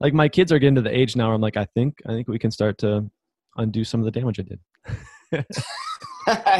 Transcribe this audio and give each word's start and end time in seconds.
like 0.00 0.14
my 0.14 0.28
kids 0.28 0.52
are 0.52 0.58
getting 0.58 0.76
to 0.76 0.82
the 0.82 0.96
age 0.96 1.16
now 1.16 1.26
where 1.26 1.34
I'm 1.34 1.40
like, 1.40 1.56
I 1.56 1.66
think 1.74 1.98
I 2.06 2.12
think 2.12 2.28
we 2.28 2.38
can 2.38 2.50
start 2.50 2.78
to 2.78 3.10
undo 3.56 3.84
some 3.84 4.00
of 4.00 4.04
the 4.04 4.10
damage 4.12 4.40
I 4.40 4.42
did. 4.42 5.46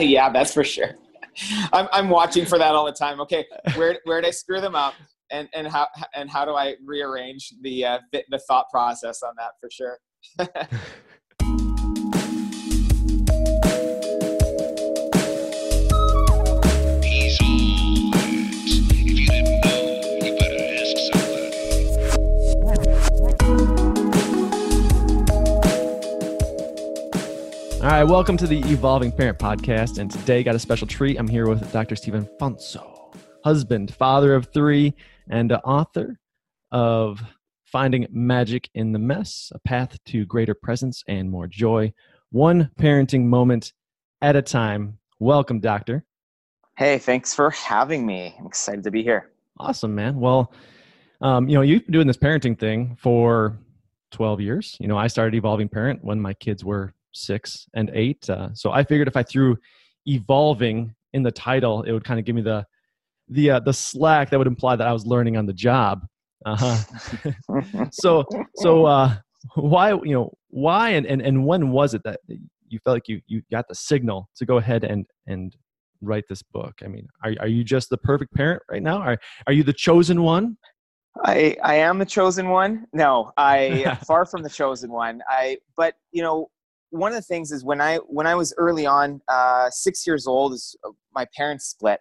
yeah, 0.08 0.30
that's 0.30 0.52
for 0.52 0.64
sure. 0.64 0.94
I'm 1.72 1.88
I'm 1.92 2.08
watching 2.08 2.44
for 2.46 2.58
that 2.58 2.74
all 2.74 2.84
the 2.84 2.92
time. 2.92 3.20
Okay, 3.20 3.46
where 3.76 3.98
where 4.04 4.20
did 4.20 4.28
I 4.28 4.32
screw 4.32 4.60
them 4.60 4.74
up, 4.74 4.94
and 5.30 5.48
and 5.54 5.68
how 5.68 5.86
and 6.14 6.28
how 6.28 6.44
do 6.44 6.54
I 6.54 6.74
rearrange 6.84 7.52
the 7.62 7.84
uh, 7.84 7.98
the, 8.12 8.24
the 8.30 8.38
thought 8.40 8.66
process 8.70 9.22
on 9.22 9.34
that 9.36 9.52
for 9.60 9.70
sure. 9.70 9.98
All 27.88 27.94
right, 27.94 28.04
welcome 28.04 28.36
to 28.36 28.46
the 28.46 28.58
Evolving 28.70 29.10
Parent 29.10 29.38
Podcast. 29.38 29.96
And 29.96 30.10
today, 30.10 30.42
got 30.42 30.54
a 30.54 30.58
special 30.58 30.86
treat. 30.86 31.18
I'm 31.18 31.26
here 31.26 31.48
with 31.48 31.72
Dr. 31.72 31.96
Stephen 31.96 32.28
Fonzo, 32.38 33.16
husband, 33.46 33.94
father 33.94 34.34
of 34.34 34.48
three, 34.52 34.94
and 35.30 35.50
author 35.64 36.20
of 36.70 37.22
Finding 37.64 38.06
Magic 38.10 38.68
in 38.74 38.92
the 38.92 38.98
Mess 38.98 39.50
A 39.54 39.58
Path 39.60 39.98
to 40.04 40.26
Greater 40.26 40.52
Presence 40.52 41.02
and 41.08 41.30
More 41.30 41.46
Joy, 41.46 41.94
one 42.30 42.70
parenting 42.78 43.24
moment 43.24 43.72
at 44.20 44.36
a 44.36 44.42
time. 44.42 44.98
Welcome, 45.18 45.58
Doctor. 45.58 46.04
Hey, 46.76 46.98
thanks 46.98 47.32
for 47.32 47.48
having 47.48 48.04
me. 48.04 48.36
I'm 48.38 48.44
excited 48.44 48.84
to 48.84 48.90
be 48.90 49.02
here. 49.02 49.30
Awesome, 49.58 49.94
man. 49.94 50.20
Well, 50.20 50.52
um, 51.22 51.48
you 51.48 51.54
know, 51.54 51.62
you've 51.62 51.86
been 51.86 51.92
doing 51.94 52.06
this 52.06 52.18
parenting 52.18 52.58
thing 52.58 52.98
for 53.00 53.56
12 54.10 54.42
years. 54.42 54.76
You 54.78 54.88
know, 54.88 54.98
I 54.98 55.06
started 55.06 55.34
Evolving 55.34 55.70
Parent 55.70 56.04
when 56.04 56.20
my 56.20 56.34
kids 56.34 56.62
were 56.62 56.92
six 57.12 57.66
and 57.74 57.90
eight. 57.94 58.28
Uh, 58.28 58.48
so 58.54 58.70
I 58.72 58.84
figured 58.84 59.08
if 59.08 59.16
I 59.16 59.22
threw 59.22 59.56
evolving 60.06 60.94
in 61.12 61.22
the 61.22 61.32
title, 61.32 61.82
it 61.82 61.92
would 61.92 62.04
kind 62.04 62.18
of 62.18 62.26
give 62.26 62.34
me 62.34 62.42
the 62.42 62.64
the 63.28 63.50
uh, 63.52 63.60
the 63.60 63.72
slack 63.72 64.30
that 64.30 64.38
would 64.38 64.46
imply 64.46 64.76
that 64.76 64.86
I 64.86 64.92
was 64.92 65.06
learning 65.06 65.36
on 65.36 65.46
the 65.46 65.52
job. 65.52 66.06
Uh-huh. 66.46 66.76
so 67.90 68.24
so 68.56 68.86
uh, 68.86 69.16
why 69.54 69.90
you 69.90 70.12
know 70.12 70.32
why 70.48 70.90
and, 70.90 71.06
and 71.06 71.20
and 71.20 71.46
when 71.46 71.70
was 71.70 71.94
it 71.94 72.02
that 72.04 72.20
you 72.68 72.78
felt 72.84 72.96
like 72.96 73.08
you 73.08 73.20
you 73.26 73.42
got 73.50 73.66
the 73.68 73.74
signal 73.74 74.28
to 74.36 74.46
go 74.46 74.58
ahead 74.58 74.84
and 74.84 75.06
and 75.26 75.56
write 76.00 76.24
this 76.28 76.42
book? 76.42 76.74
I 76.84 76.88
mean, 76.88 77.06
are 77.24 77.34
are 77.40 77.48
you 77.48 77.64
just 77.64 77.90
the 77.90 77.98
perfect 77.98 78.34
parent 78.34 78.62
right 78.70 78.82
now? 78.82 78.98
Are 78.98 79.18
are 79.46 79.52
you 79.52 79.62
the 79.62 79.72
chosen 79.72 80.22
one? 80.22 80.56
I 81.24 81.56
I 81.62 81.74
am 81.76 81.98
the 81.98 82.06
chosen 82.06 82.48
one. 82.48 82.86
No, 82.92 83.32
I 83.36 83.98
far 84.06 84.24
from 84.24 84.42
the 84.42 84.50
chosen 84.50 84.90
one. 84.90 85.22
I 85.28 85.58
but 85.76 85.94
you 86.12 86.22
know 86.22 86.50
one 86.90 87.12
of 87.12 87.16
the 87.16 87.22
things 87.22 87.52
is 87.52 87.64
when 87.64 87.80
I 87.80 87.96
when 87.96 88.26
I 88.26 88.34
was 88.34 88.54
early 88.56 88.86
on, 88.86 89.20
uh, 89.28 89.70
six 89.70 90.06
years 90.06 90.26
old, 90.26 90.52
is 90.54 90.76
uh, 90.84 90.90
my 91.14 91.26
parents 91.36 91.66
split, 91.66 92.00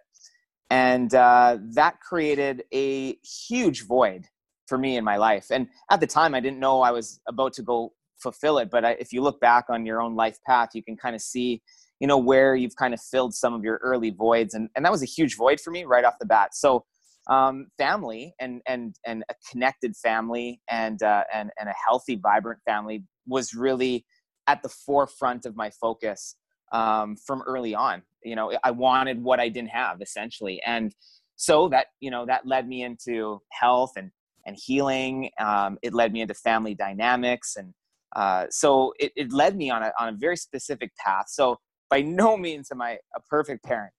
and 0.70 1.14
uh, 1.14 1.58
that 1.74 2.00
created 2.00 2.64
a 2.72 3.16
huge 3.48 3.86
void 3.86 4.26
for 4.66 4.78
me 4.78 4.96
in 4.96 5.04
my 5.04 5.16
life. 5.16 5.46
And 5.50 5.68
at 5.90 6.00
the 6.00 6.06
time, 6.06 6.34
I 6.34 6.40
didn't 6.40 6.58
know 6.58 6.82
I 6.82 6.90
was 6.90 7.20
about 7.26 7.52
to 7.54 7.62
go 7.62 7.92
fulfill 8.18 8.58
it. 8.58 8.70
But 8.70 8.84
I, 8.84 8.90
if 8.92 9.12
you 9.12 9.22
look 9.22 9.40
back 9.40 9.66
on 9.68 9.86
your 9.86 10.00
own 10.00 10.14
life 10.14 10.38
path, 10.46 10.70
you 10.74 10.82
can 10.82 10.96
kind 10.96 11.14
of 11.14 11.22
see, 11.22 11.62
you 12.00 12.06
know, 12.06 12.18
where 12.18 12.54
you've 12.54 12.76
kind 12.76 12.94
of 12.94 13.00
filled 13.00 13.34
some 13.34 13.54
of 13.54 13.64
your 13.64 13.78
early 13.82 14.10
voids, 14.10 14.54
and 14.54 14.68
and 14.74 14.84
that 14.84 14.92
was 14.92 15.02
a 15.02 15.06
huge 15.06 15.36
void 15.36 15.60
for 15.60 15.70
me 15.70 15.84
right 15.84 16.04
off 16.04 16.14
the 16.20 16.26
bat. 16.26 16.54
So. 16.54 16.84
Um, 17.30 17.66
family 17.76 18.34
and 18.40 18.62
and 18.66 18.96
and 19.04 19.22
a 19.28 19.34
connected 19.50 19.94
family 19.98 20.62
and 20.70 21.02
uh, 21.02 21.24
and 21.30 21.50
and 21.60 21.68
a 21.68 21.74
healthy, 21.86 22.16
vibrant 22.16 22.58
family 22.64 23.04
was 23.26 23.52
really 23.52 24.06
at 24.48 24.62
the 24.62 24.68
forefront 24.68 25.46
of 25.46 25.54
my 25.54 25.70
focus 25.70 26.34
um, 26.72 27.16
from 27.16 27.42
early 27.46 27.74
on. 27.74 28.02
You 28.24 28.34
know, 28.34 28.52
I 28.64 28.72
wanted 28.72 29.22
what 29.22 29.38
I 29.38 29.48
didn't 29.48 29.70
have 29.70 30.00
essentially, 30.02 30.60
and 30.66 30.92
so 31.36 31.68
that 31.68 31.86
you 32.00 32.10
know 32.10 32.26
that 32.26 32.46
led 32.46 32.66
me 32.66 32.82
into 32.82 33.40
health 33.52 33.92
and 33.96 34.10
and 34.44 34.56
healing. 34.60 35.30
Um, 35.38 35.78
it 35.82 35.94
led 35.94 36.12
me 36.12 36.22
into 36.22 36.34
family 36.34 36.74
dynamics, 36.74 37.54
and 37.56 37.72
uh, 38.16 38.46
so 38.50 38.92
it, 38.98 39.12
it 39.14 39.32
led 39.32 39.56
me 39.56 39.70
on 39.70 39.84
a 39.84 39.92
on 40.00 40.08
a 40.08 40.16
very 40.16 40.36
specific 40.36 40.90
path. 40.96 41.26
So 41.28 41.58
by 41.90 42.00
no 42.00 42.36
means 42.46 42.70
am 42.72 42.82
I 42.82 42.98
a 43.14 43.20
perfect 43.30 43.62
parent, 43.64 43.92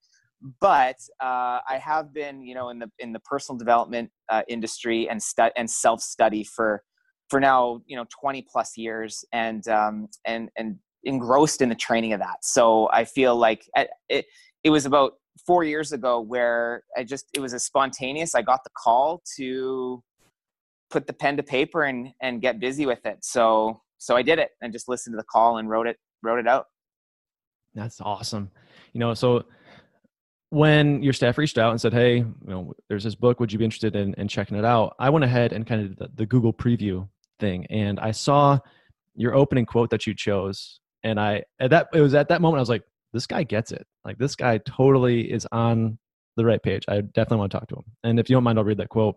but 0.59 0.97
uh, 1.21 1.59
I 1.67 1.79
have 1.81 2.13
been, 2.13 2.41
you 2.41 2.55
know, 2.55 2.69
in 2.69 2.79
the 2.79 2.91
in 2.99 3.13
the 3.13 3.19
personal 3.21 3.57
development 3.57 4.11
uh, 4.29 4.43
industry 4.49 5.09
and 5.09 5.21
stu- 5.21 5.51
and 5.55 5.69
self 5.69 6.01
study 6.01 6.43
for 6.43 6.83
for 7.29 7.39
now 7.39 7.81
you 7.85 7.95
know 7.95 8.05
20 8.09 8.45
plus 8.51 8.77
years 8.77 9.23
and 9.31 9.67
um, 9.67 10.07
and 10.25 10.49
and 10.57 10.77
engrossed 11.03 11.61
in 11.61 11.69
the 11.69 11.75
training 11.75 12.13
of 12.13 12.19
that. 12.19 12.43
So 12.43 12.89
i 12.91 13.05
feel 13.05 13.35
like 13.35 13.69
it, 14.09 14.25
it 14.63 14.69
was 14.69 14.85
about 14.85 15.13
four 15.45 15.63
years 15.63 15.93
ago 15.93 16.19
where 16.19 16.83
i 16.97 17.03
just 17.03 17.27
it 17.33 17.39
was 17.39 17.53
a 17.53 17.59
spontaneous. 17.59 18.35
I 18.35 18.41
got 18.41 18.63
the 18.63 18.71
call 18.75 19.21
to 19.37 20.03
put 20.89 21.07
the 21.07 21.13
pen 21.13 21.37
to 21.37 21.43
paper 21.43 21.83
and 21.83 22.09
and 22.21 22.41
get 22.41 22.59
busy 22.59 22.85
with 22.85 23.05
it. 23.05 23.19
So 23.21 23.81
so 23.97 24.15
i 24.15 24.21
did 24.21 24.39
it. 24.39 24.49
And 24.61 24.73
just 24.73 24.89
listened 24.89 25.13
to 25.13 25.17
the 25.17 25.23
call 25.31 25.57
and 25.57 25.69
wrote 25.69 25.87
it 25.87 25.97
wrote 26.21 26.39
it 26.39 26.47
out. 26.47 26.65
That's 27.73 28.01
awesome. 28.01 28.51
You 28.93 28.99
know 28.99 29.13
so 29.13 29.45
when 30.51 31.03
your 31.03 31.13
staff 31.13 31.37
reached 31.37 31.59
out 31.59 31.69
and 31.69 31.79
said 31.79 31.93
hey 31.93 32.17
you 32.17 32.35
know 32.45 32.73
there's 32.89 33.05
this 33.05 33.15
book. 33.15 33.39
Would 33.39 33.53
you 33.53 33.59
be 33.59 33.65
interested 33.65 33.95
in, 33.95 34.13
in 34.15 34.27
checking 34.27 34.57
it 34.57 34.65
out? 34.65 34.95
I 34.99 35.09
went 35.09 35.23
ahead 35.23 35.53
and 35.53 35.65
kind 35.65 35.81
of 35.85 35.95
the, 35.95 36.09
the 36.15 36.25
google 36.25 36.51
preview 36.51 37.07
thing. 37.39 37.65
And 37.69 37.99
i 37.99 38.11
saw 38.11 38.59
your 39.15 39.35
opening 39.35 39.65
quote 39.65 39.89
that 39.89 40.07
you 40.07 40.13
chose 40.13 40.79
and 41.03 41.19
i 41.19 41.43
at 41.59 41.71
that 41.71 41.87
it 41.93 42.01
was 42.01 42.13
at 42.13 42.29
that 42.29 42.41
moment 42.41 42.59
i 42.59 42.61
was 42.61 42.69
like 42.69 42.83
this 43.13 43.27
guy 43.27 43.43
gets 43.43 43.71
it. 43.71 43.85
Like 44.05 44.17
this 44.17 44.35
guy 44.35 44.59
totally 44.59 45.31
is 45.31 45.47
on 45.51 45.97
the 46.37 46.45
right 46.45 46.61
page. 46.61 46.85
I 46.87 47.01
definitely 47.01 47.37
want 47.37 47.51
to 47.51 47.59
talk 47.59 47.67
to 47.69 47.75
him. 47.75 47.85
And 48.03 48.19
if 48.19 48.29
you 48.29 48.35
don't 48.35 48.43
mind 48.43 48.57
i'll 48.57 48.65
read 48.65 48.77
that 48.77 48.89
quote. 48.89 49.15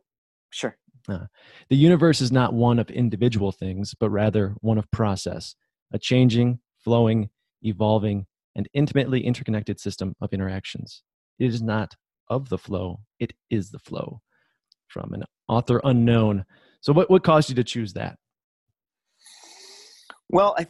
Sure. 0.51 0.77
Uh, 1.09 1.27
the 1.69 1.77
universe 1.77 2.21
is 2.21 2.31
not 2.31 2.55
one 2.55 2.79
of 2.79 2.89
individual 2.91 3.51
things 3.51 3.93
but 3.99 4.11
rather 4.11 4.55
one 4.61 4.79
of 4.79 4.89
process 4.93 5.57
a 5.93 5.99
changing 5.99 6.61
flowing 6.79 7.29
evolving 7.63 8.25
and 8.55 8.69
intimately 8.73 9.25
interconnected 9.25 9.81
system 9.81 10.15
of 10.21 10.33
interactions. 10.33 11.03
It 11.39 11.47
is 11.47 11.61
not 11.63 11.97
of 12.29 12.49
the 12.49 12.59
flow 12.59 13.01
it 13.19 13.33
is 13.51 13.71
the 13.71 13.79
flow. 13.79 14.21
From 14.89 15.13
an 15.15 15.25
author 15.49 15.81
unknown 15.85 16.45
so 16.83 16.93
what, 16.93 17.09
what 17.09 17.23
caused 17.23 17.49
you 17.49 17.55
to 17.55 17.65
choose 17.65 17.93
that? 17.95 18.19
Well, 20.29 20.55
I, 20.59 20.67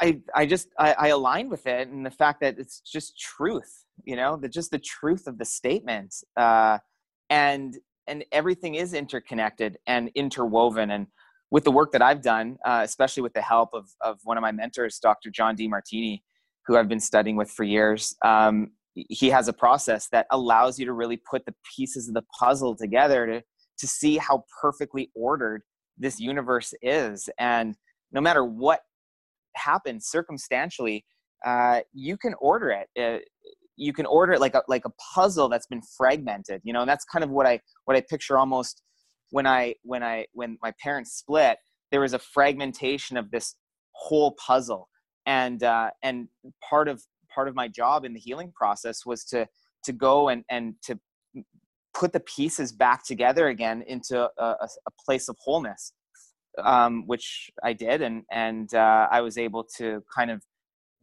I, 0.00 0.20
I 0.34 0.46
just, 0.46 0.68
I, 0.78 0.92
I 0.92 1.08
aligned 1.08 1.50
with 1.50 1.66
it 1.66 1.88
and 1.88 2.04
the 2.04 2.10
fact 2.10 2.40
that 2.42 2.58
it's 2.58 2.80
just 2.80 3.18
truth, 3.18 3.84
you 4.04 4.14
know, 4.14 4.36
the, 4.36 4.48
just 4.48 4.70
the 4.70 4.78
truth 4.78 5.26
of 5.26 5.38
the 5.38 5.44
statement. 5.44 6.14
Uh, 6.36 6.78
and, 7.30 7.78
and 8.06 8.24
everything 8.30 8.74
is 8.74 8.92
interconnected 8.92 9.78
and 9.86 10.10
interwoven. 10.14 10.90
And 10.90 11.06
with 11.50 11.64
the 11.64 11.70
work 11.70 11.92
that 11.92 12.02
I've 12.02 12.22
done, 12.22 12.58
uh, 12.64 12.82
especially 12.84 13.22
with 13.22 13.32
the 13.32 13.42
help 13.42 13.70
of, 13.72 13.88
of 14.02 14.18
one 14.24 14.36
of 14.36 14.42
my 14.42 14.52
mentors, 14.52 14.98
Dr. 14.98 15.30
John 15.30 15.56
Demartini, 15.56 16.20
who 16.66 16.76
I've 16.76 16.88
been 16.88 17.00
studying 17.00 17.36
with 17.36 17.50
for 17.50 17.64
years, 17.64 18.14
um, 18.22 18.72
he 18.94 19.30
has 19.30 19.48
a 19.48 19.52
process 19.52 20.08
that 20.08 20.26
allows 20.30 20.78
you 20.78 20.84
to 20.86 20.92
really 20.92 21.16
put 21.16 21.46
the 21.46 21.54
pieces 21.76 22.08
of 22.08 22.14
the 22.14 22.24
puzzle 22.38 22.74
together 22.74 23.26
to 23.26 23.42
to 23.78 23.86
see 23.86 24.16
how 24.16 24.44
perfectly 24.60 25.10
ordered 25.14 25.62
this 25.96 26.20
universe 26.20 26.74
is 26.82 27.28
and 27.38 27.76
no 28.12 28.20
matter 28.20 28.44
what 28.44 28.80
happens 29.56 30.06
circumstantially 30.06 31.04
uh, 31.44 31.80
you 31.92 32.16
can 32.16 32.34
order 32.40 32.70
it 32.70 32.88
uh, 33.00 33.18
you 33.76 33.92
can 33.92 34.06
order 34.06 34.32
it 34.32 34.40
like 34.40 34.54
a 34.54 34.62
like 34.68 34.84
a 34.84 34.90
puzzle 35.14 35.48
that's 35.48 35.66
been 35.66 35.82
fragmented 35.96 36.60
you 36.64 36.72
know 36.72 36.80
and 36.80 36.88
that's 36.88 37.04
kind 37.04 37.24
of 37.24 37.30
what 37.30 37.46
i 37.46 37.60
what 37.84 37.96
i 37.96 38.00
picture 38.00 38.36
almost 38.36 38.82
when 39.30 39.46
i 39.46 39.74
when 39.82 40.02
i 40.02 40.26
when 40.32 40.58
my 40.62 40.72
parents 40.82 41.12
split 41.12 41.58
there 41.90 42.00
was 42.00 42.12
a 42.12 42.18
fragmentation 42.18 43.16
of 43.16 43.30
this 43.30 43.54
whole 43.92 44.32
puzzle 44.32 44.88
and 45.26 45.62
uh, 45.62 45.90
and 46.02 46.28
part 46.68 46.88
of 46.88 47.02
part 47.32 47.48
of 47.48 47.54
my 47.54 47.68
job 47.68 48.04
in 48.04 48.14
the 48.14 48.20
healing 48.20 48.52
process 48.54 49.04
was 49.04 49.24
to 49.24 49.46
to 49.84 49.92
go 49.92 50.28
and 50.28 50.44
and 50.50 50.74
to 50.82 50.98
put 51.98 52.12
the 52.12 52.20
pieces 52.20 52.72
back 52.72 53.04
together 53.04 53.48
again 53.48 53.82
into 53.86 54.20
a, 54.20 54.30
a, 54.38 54.68
a 54.86 54.90
place 55.04 55.28
of 55.28 55.36
wholeness, 55.40 55.92
um, 56.62 57.04
which 57.06 57.50
I 57.62 57.72
did, 57.72 58.02
and 58.02 58.22
and 58.30 58.72
uh, 58.74 59.08
I 59.10 59.20
was 59.20 59.36
able 59.36 59.64
to 59.78 60.02
kind 60.14 60.30
of 60.30 60.42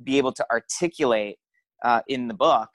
be 0.03 0.17
able 0.17 0.31
to 0.33 0.45
articulate 0.49 1.37
uh, 1.83 2.01
in 2.07 2.27
the 2.27 2.33
book 2.33 2.69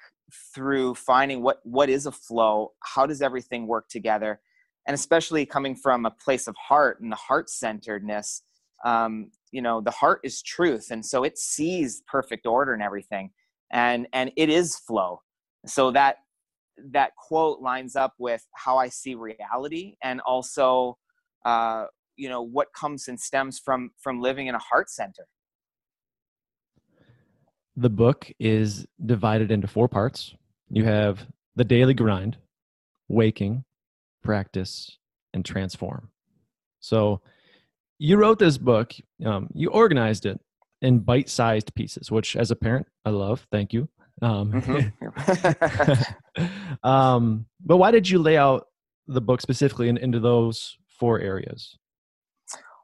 through 0.55 0.95
finding 0.95 1.43
what 1.43 1.61
what 1.65 1.89
is 1.89 2.07
a 2.07 2.13
flow, 2.13 2.73
how 2.85 3.07
does 3.07 3.23
everything 3.23 3.67
work 3.67 3.89
together, 3.89 4.41
and 4.87 4.95
especially 4.95 5.47
coming 5.47 5.75
from 5.75 6.05
a 6.05 6.11
place 6.11 6.47
of 6.47 6.55
heart 6.57 7.01
and 7.01 7.11
the 7.11 7.17
heart 7.17 7.49
centeredness. 7.49 8.43
Um, 8.85 9.31
you 9.51 9.61
know, 9.61 9.81
the 9.81 9.91
heart 9.91 10.21
is 10.25 10.43
truth, 10.43 10.89
and 10.91 11.05
so 11.05 11.25
it 11.25 11.39
sees 11.39 12.03
perfect 12.07 12.47
order 12.47 12.75
and 12.75 12.83
everything, 12.83 13.31
and 13.73 14.07
and 14.13 14.31
it 14.37 14.51
is 14.51 14.77
flow. 14.77 15.21
So 15.67 15.91
that 15.91 16.17
that 16.91 17.13
quote 17.17 17.61
lines 17.61 17.97
up 17.97 18.15
with 18.19 18.45
how 18.55 18.79
I 18.79 18.89
see 18.89 19.15
reality 19.15 19.97
and 20.03 20.21
also, 20.21 20.99
uh, 21.45 21.87
you 22.17 22.29
know 22.29 22.43
what 22.43 22.69
comes 22.75 23.09
and 23.09 23.19
stems 23.19 23.59
from 23.59 23.91
from 23.99 24.21
living 24.21 24.47
in 24.47 24.55
a 24.55 24.59
heart 24.59 24.91
center. 24.91 25.27
The 27.77 27.89
book 27.89 28.31
is 28.39 28.87
divided 29.07 29.51
into 29.51 29.67
four 29.67 29.89
parts. 29.89 30.35
You 30.69 30.85
have 30.85 31.27
the 31.57 31.65
daily 31.65 31.95
grind 31.95 32.37
waking 33.09 33.65
practice 34.23 34.99
and 35.33 35.45
transform. 35.45 36.11
So 36.81 37.23
you 38.01 38.17
wrote 38.17 38.39
this 38.39 38.59
book 38.59 38.93
um, 39.25 39.49
you 39.55 39.71
organized 39.71 40.27
it 40.27 40.41
in 40.83 40.99
bite-sized 40.99 41.73
pieces 41.75 42.11
which 42.11 42.35
as 42.35 42.51
a 42.51 42.57
parent 42.57 42.87
i 43.05 43.11
love 43.11 43.47
thank 43.53 43.73
you 43.73 43.89
um, 44.23 44.53
mm-hmm. 44.53 46.47
um, 46.87 47.47
but 47.65 47.77
why 47.79 47.91
did 47.91 48.09
you 48.09 48.19
lay 48.19 48.37
out 48.37 48.67
the 49.07 49.21
book 49.21 49.41
specifically 49.41 49.89
in, 49.89 49.97
into 49.97 50.21
those 50.21 50.77
four 50.89 51.21
areas? 51.21 51.77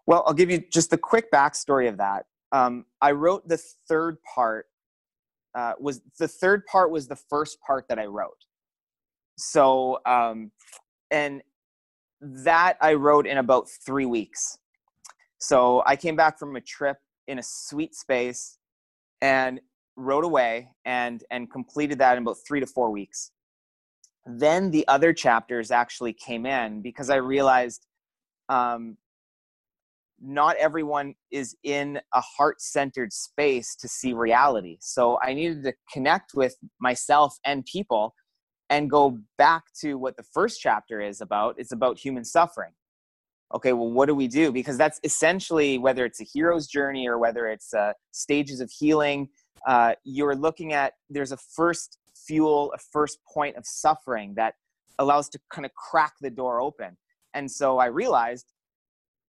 Well, 0.07 0.23
I'll 0.27 0.35
give 0.35 0.51
you 0.51 0.63
just 0.73 0.91
the 0.91 0.99
quick 0.99 1.31
backstory 1.33 1.89
of 1.89 1.99
that. 1.99 2.27
Um, 2.53 2.87
I 3.01 3.13
wrote 3.13 3.49
the 3.49 3.61
third 3.89 4.19
part. 4.35 4.67
Uh, 5.55 5.73
was 5.81 6.03
the 6.19 6.29
third 6.29 6.65
part 6.67 6.91
was 6.91 7.09
the 7.09 7.17
first 7.17 7.59
part 7.61 7.89
that 7.89 7.99
I 7.99 8.07
wrote. 8.07 8.45
So, 9.39 9.99
um, 10.07 10.53
and 11.11 11.43
that 12.21 12.77
I 12.81 12.95
wrote 12.95 13.27
in 13.27 13.39
about 13.39 13.69
three 13.85 14.07
weeks. 14.07 14.59
So 15.39 15.83
I 15.87 15.97
came 15.97 16.17
back 16.17 16.39
from 16.39 16.57
a 16.57 16.61
trip 16.61 16.99
in 17.27 17.39
a 17.39 17.43
sweet 17.43 17.95
space 17.95 18.59
and 19.21 19.61
wrote 19.97 20.25
away 20.25 20.69
and 20.85 21.25
and 21.31 21.51
completed 21.51 21.99
that 21.99 22.17
in 22.17 22.23
about 22.23 22.37
three 22.47 22.61
to 22.61 22.67
four 22.67 22.91
weeks 22.91 23.31
then 24.27 24.71
the 24.71 24.87
other 24.89 25.13
chapters 25.13 25.71
actually 25.71 26.13
came 26.13 26.47
in 26.47 26.83
because 26.83 27.11
I 27.11 27.17
realized 27.17 27.87
um, 28.49 28.97
not 30.21 30.57
everyone 30.57 31.15
is 31.31 31.57
in 31.63 32.01
a 32.15 32.21
heart 32.21 32.61
centered 32.61 33.13
space 33.13 33.77
to 33.77 33.89
see 33.89 34.13
reality. 34.13 34.79
So 34.81 35.19
I 35.23 35.35
needed 35.35 35.63
to 35.65 35.75
connect 35.93 36.35
with 36.35 36.57
myself 36.81 37.37
and 37.45 37.65
people 37.65 38.15
and 38.69 38.91
go 38.91 39.19
back 39.39 39.65
to 39.81 39.95
what 39.95 40.17
the 40.17 40.25
first 40.35 40.61
chapter 40.61 41.01
is 41.01 41.21
about. 41.21 41.55
It's 41.59 41.73
about 41.73 41.99
human 41.99 42.25
suffering. 42.25 42.73
Okay, 43.55 43.73
well, 43.73 43.93
what 43.93 44.07
do 44.07 44.15
we 44.15 44.27
do? 44.27 44.51
Because 44.51 44.77
that's 44.77 44.99
essentially 45.05 45.79
whether 45.79 46.05
it's 46.05 46.21
a 46.21 46.25
hero's 46.25 46.67
journey 46.67 47.07
or 47.07 47.19
whether 47.19 47.47
it's 47.47 47.73
uh, 47.73 47.93
stages 48.11 48.61
of 48.61 48.73
healing, 48.77 49.29
uh, 49.67 49.95
you're 50.05 50.37
looking 50.37 50.73
at 50.73 50.95
there's 51.11 51.33
a 51.33 51.37
first 51.37 51.99
fuel 52.15 52.73
a 52.75 52.79
first 52.79 53.19
point 53.33 53.57
of 53.57 53.67
suffering 53.67 54.35
that 54.37 54.55
allows 54.99 55.29
to 55.29 55.39
kind 55.51 55.67
of 55.67 55.75
crack 55.75 56.15
the 56.21 56.31
door 56.31 56.61
open. 56.61 56.97
And 57.35 57.51
so 57.51 57.79
I 57.79 57.87
realized, 57.87 58.47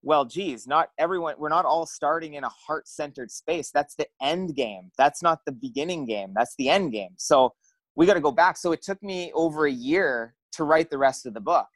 well, 0.03 0.25
geez, 0.25 0.67
not 0.67 0.89
everyone, 0.99 1.37
we're 1.39 1.49
not 1.49 1.65
all 1.65 1.87
starting 1.87 2.35
in 2.35 2.43
a 2.43 2.49
heart 2.49 2.89
centered 2.89 3.31
space. 3.31 3.71
That's 3.71 3.95
the 3.95 4.07
end 4.21 4.57
game. 4.57 4.91
That's 4.99 5.23
not 5.23 5.41
the 5.47 5.53
beginning 5.53 6.07
game. 6.07 6.33
That's 6.35 6.57
the 6.57 6.69
end 6.69 6.93
game. 6.93 7.13
So 7.17 7.55
we 7.95 8.07
got 8.07 8.15
to 8.15 8.21
go 8.21 8.33
back. 8.33 8.57
So 8.57 8.73
it 8.73 8.83
took 8.83 9.01
me 9.03 9.31
over 9.35 9.67
a 9.67 9.73
year 9.73 10.35
to 10.53 10.65
write 10.65 10.91
the 10.91 10.99
rest 10.99 11.27
of 11.27 11.35
the 11.35 11.41
book 11.41 11.69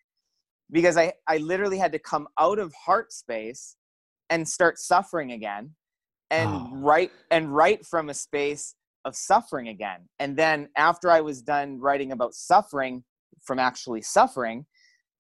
because 0.73 0.97
I, 0.97 1.12
I 1.29 1.37
literally 1.37 1.79
had 1.79 1.93
to 1.93 1.99
come 1.99 2.26
out 2.41 2.58
of 2.58 2.75
heart 2.75 3.12
space 3.12 3.76
and 4.31 4.49
start 4.49 4.79
suffering 4.79 5.32
again 5.32 5.70
and 6.31 6.50
oh. 6.50 6.70
write 6.73 7.12
and 7.31 7.55
write 7.55 7.84
from 7.87 8.08
a 8.08 8.14
space 8.14 8.75
of 9.05 9.14
suffering 9.14 9.69
again. 9.69 10.00
And 10.19 10.37
then 10.37 10.69
after 10.76 11.11
I 11.11 11.20
was 11.20 11.43
done 11.43 11.78
writing 11.78 12.12
about 12.12 12.34
suffering 12.34 13.05
from 13.44 13.58
actually 13.58 14.02
suffering, 14.02 14.67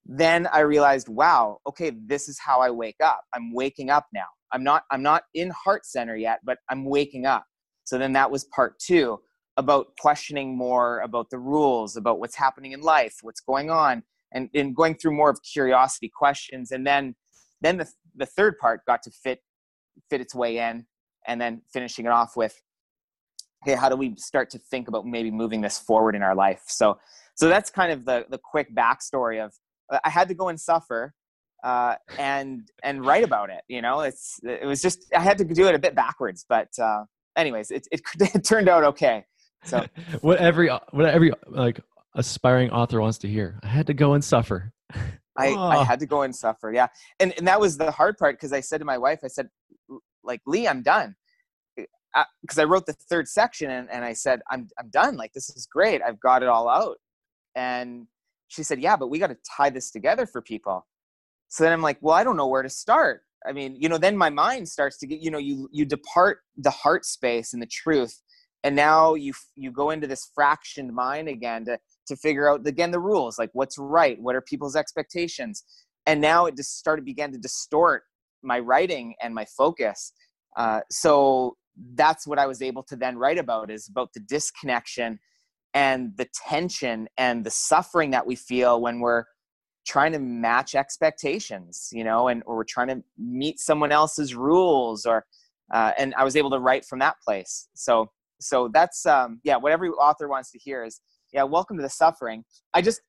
then 0.04 0.48
I 0.52 0.60
realized, 0.60 1.08
wow, 1.08 1.58
okay, 1.68 1.92
this 2.06 2.28
is 2.28 2.38
how 2.38 2.60
I 2.60 2.70
wake 2.70 2.96
up. 3.02 3.20
I'm 3.32 3.52
waking 3.52 3.90
up 3.90 4.06
now. 4.12 4.26
I'm 4.52 4.62
not 4.62 4.84
I'm 4.90 5.02
not 5.02 5.24
in 5.34 5.50
heart 5.50 5.86
center 5.86 6.16
yet, 6.16 6.40
but 6.44 6.58
I'm 6.70 6.84
waking 6.84 7.26
up. 7.26 7.44
So 7.84 7.98
then 7.98 8.12
that 8.14 8.30
was 8.30 8.44
part 8.44 8.78
2 8.80 9.18
about 9.56 9.86
questioning 9.98 10.56
more 10.56 11.00
about 11.00 11.30
the 11.30 11.38
rules, 11.38 11.96
about 11.96 12.18
what's 12.20 12.36
happening 12.36 12.72
in 12.72 12.80
life, 12.80 13.16
what's 13.22 13.40
going 13.40 13.70
on, 13.70 14.02
and, 14.32 14.50
and 14.54 14.76
going 14.76 14.94
through 14.96 15.16
more 15.16 15.30
of 15.30 15.40
curiosity 15.42 16.10
questions. 16.14 16.72
And 16.72 16.86
then 16.86 17.14
then 17.60 17.78
the 17.78 17.88
the 18.16 18.26
third 18.26 18.58
part 18.58 18.80
got 18.86 19.02
to 19.02 19.10
fit 19.10 19.40
fit 20.10 20.20
its 20.20 20.34
way 20.34 20.58
in 20.58 20.86
and 21.26 21.40
then 21.40 21.62
finishing 21.72 22.06
it 22.06 22.12
off 22.12 22.36
with 22.36 22.60
okay 23.64 23.76
how 23.76 23.88
do 23.88 23.96
we 23.96 24.14
start 24.16 24.50
to 24.50 24.58
think 24.58 24.88
about 24.88 25.06
maybe 25.06 25.30
moving 25.30 25.60
this 25.60 25.78
forward 25.78 26.14
in 26.14 26.22
our 26.22 26.34
life? 26.34 26.62
So 26.66 26.98
so 27.36 27.48
that's 27.48 27.70
kind 27.70 27.92
of 27.92 28.04
the 28.04 28.26
the 28.28 28.38
quick 28.38 28.74
backstory 28.74 29.44
of 29.44 29.52
i 30.04 30.10
had 30.10 30.28
to 30.28 30.34
go 30.34 30.48
and 30.48 30.60
suffer 30.60 31.14
uh, 31.64 31.94
and 32.18 32.68
and 32.82 33.04
write 33.04 33.24
about 33.24 33.50
it 33.50 33.62
you 33.68 33.82
know? 33.82 34.00
It's 34.00 34.40
it 34.42 34.66
was 34.66 34.82
just 34.82 35.06
i 35.14 35.20
had 35.20 35.38
to 35.38 35.44
do 35.44 35.68
it 35.68 35.74
a 35.74 35.78
bit 35.78 35.94
backwards 35.94 36.44
but 36.48 36.68
uh, 36.80 37.04
anyways 37.36 37.70
it, 37.70 37.86
it, 37.92 38.00
it 38.34 38.44
turned 38.44 38.68
out 38.68 38.82
okay 38.84 39.24
so. 39.64 39.84
What 40.20 40.38
every 40.38 40.68
what 40.90 41.06
every 41.06 41.32
like 41.48 41.80
aspiring 42.14 42.70
author 42.70 43.00
wants 43.00 43.18
to 43.18 43.28
hear 43.28 43.58
i 43.62 43.68
had 43.68 43.86
to 43.88 43.94
go 43.94 44.14
and 44.14 44.24
suffer. 44.24 44.72
I, 45.38 45.48
oh. 45.48 45.68
I 45.68 45.84
had 45.90 46.00
to 46.00 46.06
go 46.06 46.22
and 46.22 46.34
suffer 46.34 46.72
yeah. 46.72 46.88
And 47.20 47.34
and 47.36 47.46
that 47.46 47.60
was 47.60 47.76
the 47.76 47.90
hard 47.90 48.16
part 48.16 48.36
because 48.36 48.52
i 48.52 48.60
said 48.60 48.78
to 48.78 48.84
my 48.84 48.98
wife 48.98 49.20
i 49.24 49.28
said 49.28 49.48
like 50.26 50.40
lee 50.46 50.68
i'm 50.68 50.82
done 50.82 51.14
uh, 51.78 51.82
uh, 52.14 52.24
because 52.40 52.58
I, 52.58 52.62
I, 52.62 52.64
wrote 52.64 52.86
the 52.86 52.94
third 52.94 53.28
section 53.28 53.70
and, 53.70 53.90
and 53.90 54.04
I 54.04 54.14
said, 54.14 54.40
I'm, 54.50 54.68
I'm 54.78 54.88
done. 54.88 55.16
Like, 55.16 55.34
this 55.34 55.50
is 55.50 55.68
great. 55.70 56.00
I've 56.02 56.18
got 56.18 56.42
it 56.42 56.48
all 56.48 56.68
out. 56.68 56.96
And 57.54 58.06
she 58.48 58.62
said, 58.62 58.80
yeah, 58.80 58.96
but 58.96 59.08
we 59.08 59.18
got 59.18 59.28
to 59.28 59.36
tie 59.56 59.70
this 59.70 59.90
together 59.90 60.26
for 60.26 60.40
people. 60.40 60.86
So 61.48 61.64
then 61.64 61.72
I'm 61.72 61.82
like, 61.82 61.98
well, 62.00 62.14
I 62.14 62.24
don't 62.24 62.36
know 62.36 62.46
where 62.46 62.62
to 62.62 62.70
start. 62.70 63.22
I 63.46 63.52
mean, 63.52 63.76
you 63.78 63.88
know, 63.88 63.98
then 63.98 64.16
my 64.16 64.30
mind 64.30 64.68
starts 64.68 64.98
to 64.98 65.06
get, 65.06 65.20
you 65.20 65.30
know, 65.30 65.38
you, 65.38 65.68
you 65.72 65.84
depart 65.84 66.38
the 66.56 66.70
heart 66.70 67.04
space 67.04 67.52
and 67.52 67.62
the 67.62 67.66
truth. 67.66 68.20
And 68.64 68.74
now 68.74 69.14
you, 69.14 69.32
you 69.54 69.70
go 69.70 69.90
into 69.90 70.06
this 70.06 70.30
fractioned 70.36 70.90
mind 70.90 71.28
again 71.28 71.64
to, 71.66 71.78
to 72.08 72.16
figure 72.16 72.50
out 72.50 72.66
again, 72.66 72.90
the 72.90 72.98
rules, 72.98 73.38
like 73.38 73.50
what's 73.52 73.78
right. 73.78 74.20
What 74.20 74.34
are 74.34 74.40
people's 74.40 74.74
expectations? 74.74 75.64
And 76.06 76.20
now 76.20 76.46
it 76.46 76.56
just 76.56 76.78
started, 76.78 77.04
began 77.04 77.30
to 77.32 77.38
distort 77.38 78.04
my 78.46 78.58
writing 78.58 79.14
and 79.20 79.34
my 79.34 79.44
focus. 79.44 80.12
Uh, 80.56 80.80
so 80.90 81.56
that's 81.94 82.26
what 82.26 82.38
I 82.38 82.46
was 82.46 82.62
able 82.62 82.82
to 82.84 82.96
then 82.96 83.18
write 83.18 83.38
about 83.38 83.70
is 83.70 83.88
about 83.88 84.12
the 84.14 84.20
disconnection 84.20 85.18
and 85.74 86.12
the 86.16 86.26
tension 86.48 87.08
and 87.18 87.44
the 87.44 87.50
suffering 87.50 88.10
that 88.12 88.26
we 88.26 88.34
feel 88.34 88.80
when 88.80 89.00
we're 89.00 89.24
trying 89.86 90.12
to 90.12 90.18
match 90.18 90.74
expectations, 90.74 91.90
you 91.92 92.02
know, 92.02 92.28
and 92.28 92.42
or 92.46 92.56
we're 92.56 92.64
trying 92.64 92.88
to 92.88 93.02
meet 93.18 93.60
someone 93.60 93.92
else's 93.92 94.34
rules 94.34 95.04
or 95.04 95.26
uh, 95.74 95.92
and 95.98 96.14
I 96.16 96.24
was 96.24 96.36
able 96.36 96.50
to 96.50 96.60
write 96.60 96.84
from 96.84 97.00
that 97.00 97.16
place. 97.24 97.68
So 97.74 98.10
so 98.40 98.68
that's 98.72 99.04
um 99.06 99.40
yeah, 99.44 99.56
what 99.56 99.72
every 99.72 99.90
author 99.90 100.28
wants 100.28 100.50
to 100.52 100.58
hear 100.58 100.84
is 100.84 101.00
yeah, 101.32 101.42
welcome 101.42 101.76
to 101.76 101.82
the 101.82 101.90
suffering. 101.90 102.44
I 102.72 102.80
just 102.80 103.02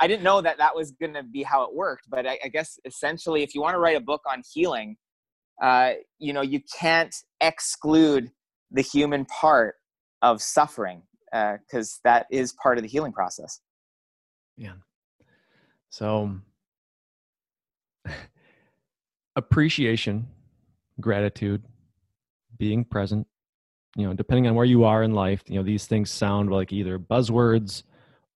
I 0.00 0.06
didn't 0.06 0.22
know 0.22 0.40
that 0.40 0.58
that 0.58 0.74
was 0.74 0.92
going 0.92 1.14
to 1.14 1.22
be 1.22 1.42
how 1.42 1.62
it 1.64 1.74
worked, 1.74 2.08
but 2.08 2.26
I, 2.26 2.38
I 2.44 2.48
guess 2.48 2.78
essentially, 2.84 3.42
if 3.42 3.54
you 3.54 3.60
want 3.60 3.74
to 3.74 3.78
write 3.78 3.96
a 3.96 4.00
book 4.00 4.22
on 4.30 4.42
healing, 4.52 4.96
uh, 5.62 5.92
you 6.18 6.32
know 6.32 6.42
you 6.42 6.60
can't 6.78 7.14
exclude 7.40 8.30
the 8.70 8.82
human 8.82 9.24
part 9.26 9.74
of 10.22 10.42
suffering 10.42 11.02
because 11.32 12.00
uh, 12.04 12.08
that 12.10 12.26
is 12.30 12.52
part 12.62 12.78
of 12.78 12.82
the 12.82 12.88
healing 12.88 13.12
process. 13.12 13.60
Yeah. 14.56 14.72
So 15.90 16.38
appreciation 19.36 20.26
gratitude 21.00 21.62
being 22.58 22.84
present 22.84 23.24
you 23.96 24.04
know 24.04 24.12
depending 24.12 24.48
on 24.48 24.54
where 24.54 24.64
you 24.64 24.82
are 24.82 25.04
in 25.04 25.12
life 25.12 25.44
you 25.46 25.56
know 25.56 25.62
these 25.62 25.86
things 25.86 26.10
sound 26.10 26.50
like 26.50 26.72
either 26.72 26.98
buzzwords 26.98 27.84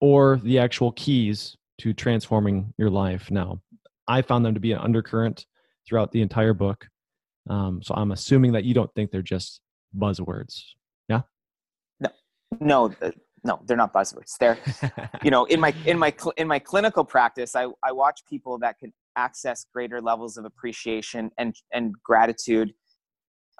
or 0.02 0.38
the 0.44 0.59
actual 0.59 0.92
keys 0.92 1.56
to 1.78 1.94
transforming 1.94 2.75
your 2.76 2.90
life 2.90 3.30
now 3.30 3.59
i 4.06 4.21
found 4.21 4.44
them 4.44 4.52
to 4.52 4.61
be 4.61 4.73
an 4.73 4.78
undercurrent 4.78 5.47
throughout 5.88 6.12
the 6.12 6.21
entire 6.21 6.52
book 6.52 6.87
um, 7.49 7.82
so 7.82 7.94
I'm 7.94 8.12
assuming 8.12 8.52
that 8.52 8.64
you 8.64 8.75
don't 8.75 8.92
think 8.94 9.11
they're 9.11 9.23
just 9.23 9.61
buzzwords. 9.97 10.62
Yeah. 11.09 11.23
No, 12.00 12.11
no, 12.61 12.94
no, 13.44 13.61
they're 13.66 13.76
not 13.76 13.92
buzzwords. 13.92 14.37
They're, 14.38 14.59
you 15.25 15.30
know, 15.30 15.44
in 15.47 15.59
my 15.61 15.75
in 15.87 15.99
my 15.99 16.14
in 16.37 16.47
my 16.47 16.59
clinical 16.59 17.04
practice, 17.04 17.56
I 17.56 17.66
I 17.82 17.92
watch 17.92 18.23
people 18.28 18.59
that 18.59 18.78
can 18.78 18.92
access 19.16 19.66
greater 19.73 20.00
levels 20.00 20.37
of 20.37 20.44
appreciation 20.44 21.30
and 21.38 21.54
and 21.73 21.94
gratitude 22.02 22.73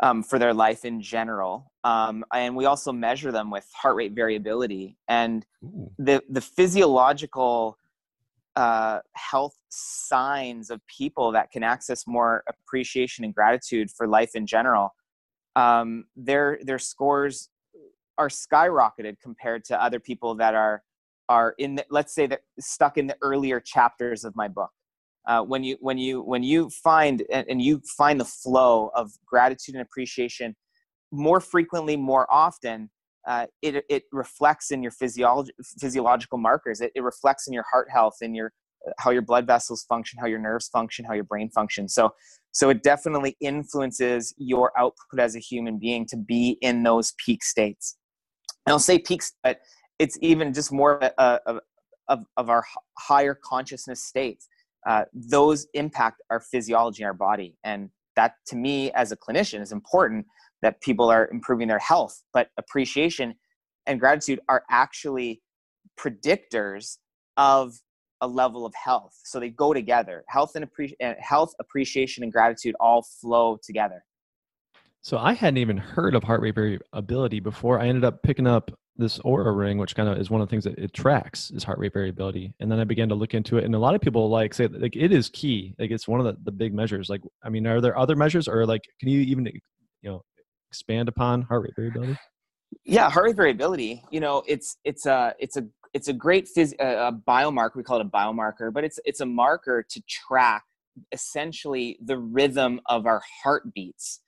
um, 0.01 0.23
for 0.23 0.39
their 0.39 0.55
life 0.55 0.85
in 0.85 1.01
general. 1.01 1.73
Um, 1.85 2.25
and 2.33 2.57
we 2.57 2.65
also 2.65 2.93
measure 2.93 3.33
them 3.33 3.51
with 3.51 3.69
heart 3.75 3.97
rate 3.97 4.13
variability 4.13 4.97
and 5.09 5.45
Ooh. 5.65 5.91
the 5.99 6.23
the 6.29 6.41
physiological 6.41 7.77
uh, 8.57 9.01
health 9.15 9.57
signs 9.69 10.71
of 10.71 10.81
people 10.87 11.33
that 11.33 11.51
can 11.51 11.63
access 11.63 12.07
more 12.07 12.45
appreciation 12.49 13.25
and 13.25 13.35
gratitude 13.35 13.91
for 13.91 14.07
life 14.07 14.35
in 14.35 14.47
general, 14.47 14.95
um, 15.57 16.05
their 16.17 16.59
their 16.63 16.79
scores 16.79 17.49
are 18.19 18.29
skyrocketed 18.29 19.17
compared 19.23 19.65
to 19.65 19.83
other 19.83 19.99
people 19.99 20.35
that 20.35 20.55
are 20.55 20.83
are 21.29 21.55
in 21.59 21.77
the, 21.77 21.87
let's 21.89 22.15
say 22.15 22.27
that 22.27 22.41
stuck 22.61 22.99
in 22.99 23.07
the 23.07 23.17
earlier 23.23 23.59
chapters 23.61 24.25
of 24.25 24.37
my 24.37 24.49
book. 24.49 24.71
Uh, 25.26 25.43
when 25.43 25.62
you 25.62 25.76
when 25.81 25.99
you 25.99 26.23
when 26.23 26.43
you 26.43 26.69
find 26.71 27.23
and, 27.31 27.47
and 27.49 27.62
you 27.62 27.81
find 27.97 28.21
the 28.21 28.25
flow 28.25 28.91
of 28.95 29.11
gratitude 29.26 29.75
and 29.75 29.83
appreciation 29.83 30.55
more 31.12 31.41
frequently, 31.41 31.97
more 31.97 32.26
often, 32.33 32.91
uh, 33.29 33.47
it, 33.61 33.85
it 33.88 34.05
reflects 34.12 34.71
in 34.71 34.83
your 34.83 34.91
physiology, 34.93 35.52
physiological 35.79 36.38
markers. 36.38 36.81
It, 36.81 36.91
it 36.95 37.02
reflects 37.02 37.47
in 37.47 37.52
your 37.52 37.64
heart 37.71 37.88
health, 37.91 38.17
in 38.23 38.35
your 38.35 38.52
how 38.99 39.11
your 39.11 39.23
blood 39.23 39.47
vessels 39.47 39.85
function, 39.88 40.19
how 40.19 40.26
your 40.26 40.41
nerves 40.41 40.69
function, 40.69 41.05
how 41.05 41.14
your 41.14 41.25
brain 41.25 41.49
functions. 41.50 41.95
So, 41.95 42.11
so 42.50 42.71
it 42.71 42.83
definitely 42.83 43.37
influences 43.41 44.35
your 44.38 44.73
output 44.76 45.21
as 45.21 45.37
a 45.37 45.38
human 45.38 45.79
being 45.79 46.05
to 46.07 46.17
be 46.17 46.59
in 46.62 46.83
those 46.83 47.14
peak 47.25 47.45
states. 47.45 47.97
And 48.67 48.73
I'll 48.73 48.81
say 48.81 48.99
peaks, 48.99 49.35
but 49.45 49.61
it's 49.99 50.19
even 50.21 50.52
just 50.52 50.73
more 50.73 51.02
of, 51.05 51.61
of, 52.09 52.25
of 52.37 52.49
our 52.50 52.64
higher 52.99 53.38
consciousness 53.41 54.05
states. 54.05 54.49
Uh, 54.87 55.05
those 55.12 55.67
impact 55.75 56.23
our 56.31 56.41
physiology 56.41 57.05
our 57.05 57.15
body. 57.15 57.57
And 57.65 57.91
that 58.17 58.35
to 58.47 58.57
me 58.57 58.91
as 58.93 59.12
a 59.12 59.17
clinician 59.17 59.61
is 59.61 59.73
important 59.73 60.27
that 60.61 60.81
people 60.81 61.11
are 61.11 61.29
improving 61.31 61.69
their 61.69 61.79
health. 61.79 62.23
But 62.33 62.49
appreciation 62.59 63.35
and 63.87 63.99
gratitude 63.99 64.41
are 64.49 64.62
actually 64.71 65.43
predictors 65.99 66.99
of 67.37 67.75
a 68.21 68.27
level 68.27 68.65
of 68.65 68.73
health. 68.75 69.19
So 69.25 69.41
they 69.41 69.51
go 69.51 69.75
together. 69.75 70.25
Health 70.29 70.53
and 70.55 70.65
appreci- 70.65 70.95
health 71.19 71.53
appreciation 71.61 72.23
and 72.23 72.33
gratitude 72.33 72.75
all 72.79 73.03
flow 73.03 73.59
together. 73.62 74.05
So 75.05 75.19
i 75.19 75.33
hadn't 75.33 75.57
even 75.57 75.77
heard 75.77 76.15
of 76.15 76.23
heart 76.23 76.41
rate 76.41 76.55
variability 76.55 77.41
before. 77.41 77.81
I 77.81 77.89
ended 77.89 78.05
up 78.05 78.23
picking 78.23 78.47
up 78.47 78.71
this 78.97 79.19
Oura 79.21 79.57
ring 79.57 79.79
which 79.79 79.97
kind 79.97 80.09
of 80.09 80.19
is 80.19 80.31
one 80.31 80.41
of 80.41 80.49
the 80.49 80.51
things 80.51 80.65
that 80.65 80.79
it 80.79 80.93
tracks 80.93 81.51
is 81.51 81.65
heart 81.65 81.79
rate 81.79 81.95
variability 81.95 82.53
and 82.61 82.71
then 82.71 82.79
i 82.79 82.85
began 82.85 83.09
to 83.09 83.15
look 83.15 83.33
into 83.33 83.57
it 83.57 83.65
and 83.65 83.75
a 83.75 83.79
lot 83.79 83.95
of 83.95 84.03
people 84.03 84.29
like 84.29 84.53
say 84.53 84.67
like 84.67 84.95
it 84.95 85.13
is 85.13 85.31
key 85.31 85.75
like 85.79 85.91
it's 85.91 86.07
one 86.07 86.21
of 86.21 86.27
the, 86.27 86.37
the 86.45 86.53
big 86.53 86.75
measures 86.75 87.09
like 87.09 87.23
i 87.43 87.49
mean 87.49 87.67
are 87.67 87.81
there 87.81 87.99
other 87.99 88.15
measures 88.15 88.49
or 88.49 88.67
like 88.67 88.83
can 89.01 89.09
you 89.09 89.21
even 89.21 89.47
you 90.03 90.11
know 90.11 90.23
expand 90.73 91.07
upon 91.07 91.43
heart 91.43 91.63
rate 91.63 91.75
variability? 91.77 92.17
Yeah, 92.85 93.11
heart 93.11 93.27
rate 93.27 93.37
variability. 93.37 94.03
You 94.11 94.21
know, 94.21 94.43
it's 94.49 94.79
it's 94.85 95.05
a 95.05 95.35
it's 95.39 95.59
a 95.59 95.67
it's 95.93 96.09
a 96.09 96.15
great 96.15 96.49
phys- 96.57 96.75
a 96.81 97.13
biomarker. 97.13 97.77
We 97.77 97.83
call 97.83 98.01
it 98.01 98.07
a 98.07 98.09
biomarker, 98.09 98.73
but 98.73 98.83
it's 98.83 98.99
it's 99.05 99.21
a 99.21 99.27
marker 99.27 99.85
to 99.89 100.03
track 100.09 100.65
essentially 101.13 101.99
the 102.03 102.19
rhythm 102.19 102.81
of 102.87 103.07
our 103.07 103.21
heartbeats. 103.43 104.21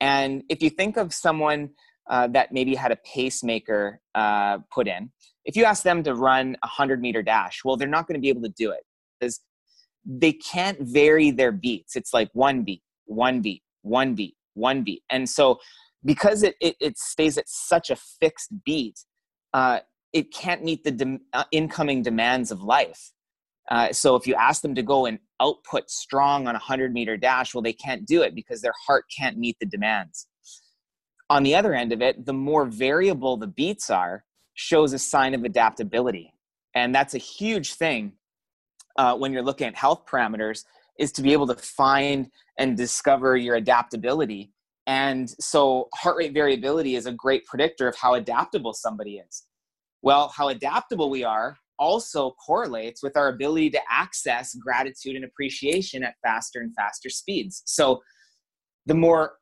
And 0.00 0.42
if 0.48 0.62
you 0.62 0.70
think 0.70 0.96
of 0.96 1.12
someone 1.12 1.70
uh, 2.10 2.26
that 2.28 2.52
maybe 2.52 2.74
had 2.74 2.92
a 2.92 2.96
pacemaker 2.96 4.00
uh, 4.14 4.58
put 4.70 4.86
in, 4.86 5.10
if 5.44 5.56
you 5.56 5.64
ask 5.64 5.82
them 5.82 6.02
to 6.02 6.14
run 6.14 6.56
a 6.62 6.66
hundred 6.66 7.00
meter 7.00 7.22
dash, 7.22 7.62
well, 7.64 7.76
they're 7.76 7.88
not 7.88 8.06
going 8.06 8.14
to 8.14 8.20
be 8.20 8.28
able 8.28 8.42
to 8.42 8.54
do 8.56 8.70
it 8.70 8.84
because 9.18 9.40
they 10.04 10.32
can't 10.32 10.78
vary 10.80 11.30
their 11.30 11.52
beats. 11.52 11.96
It's 11.96 12.12
like 12.12 12.28
one 12.32 12.62
beat, 12.62 12.82
one 13.06 13.40
beat, 13.40 13.62
one 13.82 14.14
beat, 14.14 14.34
one 14.54 14.82
beat, 14.82 15.02
and 15.10 15.28
so 15.28 15.58
because 16.04 16.42
it, 16.42 16.56
it, 16.60 16.76
it 16.80 16.98
stays 16.98 17.36
at 17.36 17.48
such 17.48 17.90
a 17.90 17.96
fixed 17.96 18.50
beat, 18.64 18.98
uh, 19.52 19.80
it 20.12 20.32
can't 20.32 20.64
meet 20.64 20.82
the 20.84 20.90
de- 20.90 21.20
uh, 21.32 21.44
incoming 21.52 22.02
demands 22.02 22.50
of 22.50 22.62
life. 22.62 23.12
Uh, 23.70 23.92
so 23.92 24.16
if 24.16 24.26
you 24.26 24.34
ask 24.34 24.62
them 24.62 24.74
to 24.74 24.82
go 24.82 25.06
and 25.06 25.18
output 25.40 25.90
strong 25.90 26.48
on 26.48 26.54
a 26.54 26.58
100 26.58 26.92
meter 26.92 27.16
dash, 27.16 27.54
well, 27.54 27.62
they 27.62 27.72
can't 27.72 28.06
do 28.06 28.22
it 28.22 28.34
because 28.34 28.60
their 28.60 28.74
heart 28.86 29.04
can't 29.16 29.38
meet 29.38 29.56
the 29.60 29.66
demands. 29.66 30.26
On 31.30 31.42
the 31.42 31.54
other 31.54 31.74
end 31.74 31.92
of 31.92 32.02
it, 32.02 32.26
the 32.26 32.34
more 32.34 32.66
variable 32.66 33.38
the 33.38 33.46
beats 33.46 33.88
are, 33.88 34.24
shows 34.54 34.92
a 34.92 34.98
sign 34.98 35.32
of 35.32 35.44
adaptability. 35.44 36.34
And 36.74 36.94
that's 36.94 37.14
a 37.14 37.18
huge 37.18 37.74
thing 37.74 38.12
uh, 38.98 39.16
when 39.16 39.32
you're 39.32 39.42
looking 39.42 39.68
at 39.68 39.74
health 39.74 40.04
parameters 40.06 40.64
is 40.98 41.12
to 41.12 41.22
be 41.22 41.32
able 41.32 41.46
to 41.46 41.54
find 41.54 42.30
and 42.58 42.76
discover 42.76 43.36
your 43.36 43.54
adaptability 43.54 44.52
and 44.90 45.30
so 45.38 45.88
heart 45.94 46.16
rate 46.16 46.34
variability 46.34 46.96
is 46.96 47.06
a 47.06 47.12
great 47.12 47.46
predictor 47.46 47.86
of 47.86 47.96
how 47.96 48.14
adaptable 48.14 48.72
somebody 48.72 49.18
is. 49.18 49.44
Well, 50.02 50.32
how 50.36 50.48
adaptable 50.48 51.10
we 51.10 51.22
are 51.22 51.56
also 51.78 52.32
correlates 52.44 53.00
with 53.00 53.16
our 53.16 53.28
ability 53.28 53.70
to 53.70 53.80
access 53.88 54.54
gratitude 54.56 55.14
and 55.14 55.24
appreciation 55.24 56.02
at 56.02 56.14
faster 56.24 56.60
and 56.60 56.74
faster 56.74 57.08
speeds. 57.08 57.62
So 57.66 58.02
the 58.86 58.94
more 58.94 59.34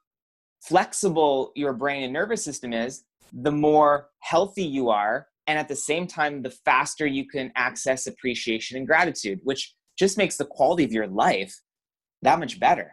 flexible 0.68 1.52
your 1.54 1.72
brain 1.72 2.02
and 2.04 2.12
nervous 2.12 2.44
system 2.44 2.72
is, 2.72 3.04
the 3.32 3.52
more 3.52 4.08
healthy 4.20 4.64
you 4.64 4.90
are. 4.90 5.26
And 5.46 5.58
at 5.58 5.68
the 5.68 5.76
same 5.76 6.06
time, 6.06 6.42
the 6.42 6.50
faster 6.50 7.06
you 7.06 7.26
can 7.26 7.50
access 7.56 8.06
appreciation 8.06 8.76
and 8.76 8.86
gratitude, 8.86 9.40
which 9.44 9.74
just 9.98 10.18
makes 10.18 10.36
the 10.36 10.44
quality 10.44 10.84
of 10.84 10.92
your 10.92 11.06
life 11.06 11.54
that 12.22 12.38
much 12.38 12.60
better. 12.60 12.92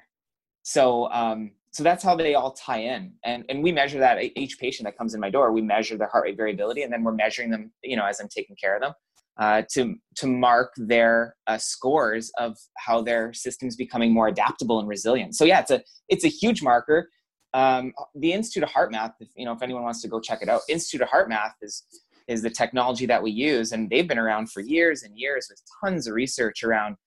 So, 0.63 1.11
um, 1.11 1.51
so 1.75 1.83
that's 1.83 2.03
how 2.05 2.15
they 2.15 2.35
all 2.35 2.53
tie 2.53 2.79
in 2.79 3.11
and 3.25 3.43
and 3.49 3.61
we 3.61 3.69
measure 3.69 3.99
that 3.99 4.17
each 4.37 4.57
patient 4.59 4.85
that 4.85 4.97
comes 4.97 5.13
in 5.13 5.19
my 5.19 5.29
door 5.29 5.51
we 5.51 5.61
measure 5.61 5.97
their 5.97 6.07
heart 6.07 6.23
rate 6.23 6.37
variability 6.37 6.83
and 6.83 6.93
then 6.93 7.03
we're 7.03 7.11
measuring 7.11 7.49
them 7.49 7.69
you 7.83 7.97
know 7.97 8.05
as 8.05 8.21
i'm 8.21 8.29
taking 8.29 8.55
care 8.55 8.75
of 8.77 8.81
them 8.81 8.93
uh, 9.37 9.61
to 9.69 9.95
to 10.15 10.25
mark 10.25 10.71
their 10.77 11.35
uh, 11.47 11.57
scores 11.57 12.31
of 12.37 12.57
how 12.77 13.01
their 13.01 13.33
system's 13.33 13.75
becoming 13.75 14.13
more 14.13 14.29
adaptable 14.29 14.79
and 14.79 14.87
resilient 14.87 15.35
so 15.35 15.43
yeah 15.43 15.59
it's 15.59 15.71
a 15.71 15.81
it's 16.07 16.23
a 16.23 16.29
huge 16.29 16.63
marker 16.63 17.09
um, 17.55 17.93
the 18.15 18.33
institute 18.33 18.63
of 18.63 18.69
HeartMath 18.69 19.13
if 19.19 19.29
you 19.35 19.45
know 19.45 19.53
if 19.53 19.61
anyone 19.61 19.83
wants 19.83 20.01
to 20.01 20.07
go 20.09 20.19
check 20.19 20.41
it 20.41 20.49
out 20.49 20.61
institute 20.69 21.01
of 21.01 21.07
HeartMath 21.07 21.53
is 21.61 21.83
is 22.27 22.41
the 22.41 22.49
technology 22.49 23.05
that 23.05 23.23
we 23.23 23.31
use 23.31 23.71
and 23.71 23.89
they've 23.89 24.07
been 24.07 24.19
around 24.19 24.51
for 24.51 24.59
years 24.59 25.03
and 25.03 25.17
years 25.17 25.47
with 25.49 25.61
tons 25.81 26.05
of 26.07 26.13
research 26.13 26.63
around 26.63 26.97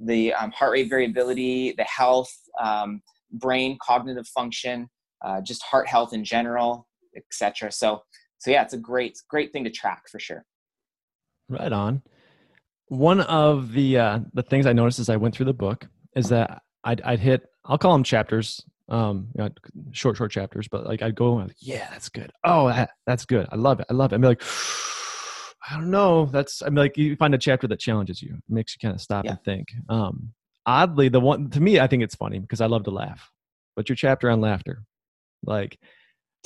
the 0.00 0.32
um, 0.32 0.50
heart 0.52 0.72
rate 0.72 0.88
variability 0.88 1.74
the 1.76 1.84
health 1.84 2.32
um, 2.58 3.02
brain 3.32 3.76
cognitive 3.82 4.26
function 4.28 4.88
uh, 5.22 5.40
just 5.42 5.62
heart 5.62 5.86
health 5.86 6.14
in 6.14 6.24
general 6.24 6.88
etc 7.14 7.70
so 7.70 8.00
so 8.38 8.50
yeah 8.50 8.62
it's 8.62 8.72
a 8.72 8.78
great 8.78 9.18
great 9.28 9.52
thing 9.52 9.64
to 9.64 9.70
track 9.70 10.08
for 10.10 10.18
sure. 10.18 10.44
Right 11.50 11.72
on. 11.72 12.02
One 12.88 13.20
of 13.22 13.72
the 13.72 13.98
uh, 13.98 14.18
the 14.32 14.42
things 14.42 14.64
i 14.64 14.72
noticed 14.72 15.00
as 15.00 15.10
i 15.10 15.16
went 15.16 15.34
through 15.34 15.46
the 15.46 15.52
book 15.52 15.86
is 16.16 16.30
that 16.30 16.62
i'd, 16.84 17.02
I'd 17.02 17.20
hit 17.20 17.42
i'll 17.66 17.76
call 17.76 17.92
them 17.92 18.04
chapters 18.04 18.64
um 18.88 19.28
you 19.34 19.44
know, 19.44 19.50
short 19.92 20.16
short 20.16 20.30
chapters 20.30 20.66
but 20.68 20.86
like 20.86 21.02
i'd 21.02 21.14
go 21.14 21.34
like, 21.34 21.54
yeah 21.60 21.88
that's 21.90 22.08
good. 22.08 22.32
Oh 22.44 22.68
that, 22.68 22.90
that's 23.06 23.24
good. 23.24 23.46
I 23.52 23.56
love 23.56 23.80
it. 23.80 23.86
I 23.90 23.94
love 23.94 24.12
it. 24.12 24.16
I'm 24.16 24.22
like 24.22 24.42
i 25.70 25.74
don't 25.74 25.90
know. 25.90 26.26
That's 26.26 26.62
i'm 26.62 26.74
like 26.74 26.96
you 26.96 27.16
find 27.16 27.34
a 27.34 27.38
chapter 27.38 27.66
that 27.68 27.80
challenges 27.80 28.22
you. 28.22 28.38
Makes 28.48 28.74
you 28.74 28.86
kind 28.86 28.94
of 28.94 29.00
stop 29.00 29.24
yeah. 29.24 29.32
and 29.32 29.44
think. 29.44 29.68
Um 29.88 30.32
oddly 30.68 31.08
the 31.08 31.18
one 31.18 31.48
to 31.48 31.60
me 31.60 31.80
i 31.80 31.86
think 31.86 32.02
it's 32.02 32.14
funny 32.14 32.38
because 32.38 32.60
i 32.60 32.66
love 32.66 32.84
to 32.84 32.90
laugh 32.90 33.32
but 33.74 33.88
your 33.88 33.96
chapter 33.96 34.28
on 34.28 34.38
laughter 34.38 34.82
like 35.42 35.78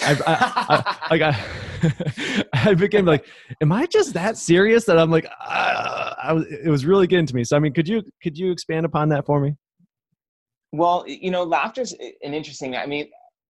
I, 0.00 0.12
I, 0.26 0.96
I, 1.10 1.34
I, 1.82 2.44
I, 2.70 2.74
became 2.74 3.04
like, 3.04 3.26
am 3.60 3.72
I 3.72 3.86
just 3.86 4.14
that 4.14 4.38
serious 4.38 4.84
that 4.86 4.98
I'm 4.98 5.10
like, 5.10 5.26
uh, 5.26 6.14
I 6.22 6.32
was, 6.32 6.46
it 6.46 6.70
was 6.70 6.86
really 6.86 7.06
getting 7.06 7.26
to 7.26 7.34
me. 7.34 7.44
So, 7.44 7.56
I 7.56 7.60
mean, 7.60 7.74
could 7.74 7.86
you, 7.86 8.02
could 8.22 8.38
you 8.38 8.50
expand 8.50 8.86
upon 8.86 9.10
that 9.10 9.26
for 9.26 9.38
me? 9.38 9.54
Well, 10.72 11.04
you 11.06 11.30
know, 11.30 11.44
laughter's 11.44 11.92
an 11.92 12.34
interesting, 12.34 12.76
I 12.76 12.86
mean, 12.86 13.10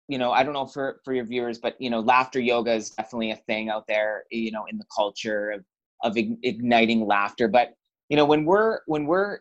you 0.09 0.19
know, 0.19 0.33
I 0.33 0.43
don't 0.43 0.55
know 0.55 0.67
for, 0.67 1.01
for 1.05 1.13
your 1.13 1.25
viewers, 1.25 1.59
but 1.59 1.77
you 1.81 1.91
know, 1.91 2.01
laughter 2.01 2.41
yoga 2.41 2.73
is 2.73 2.91
definitely 2.91 3.33
a 3.33 3.37
thing 3.37 3.69
out 3.69 3.85
there, 3.87 4.25
you 4.31 4.51
know, 4.53 4.65
in 4.71 4.79
the 4.79 4.87
culture 4.95 5.51
of, 5.51 5.65
of 6.03 6.17
igniting 6.17 7.07
laughter. 7.07 7.49
But, 7.49 7.75
you 8.09 8.17
know, 8.17 8.25
when 8.25 8.45
we're, 8.45 8.81
when 8.87 9.07
we're 9.07 9.41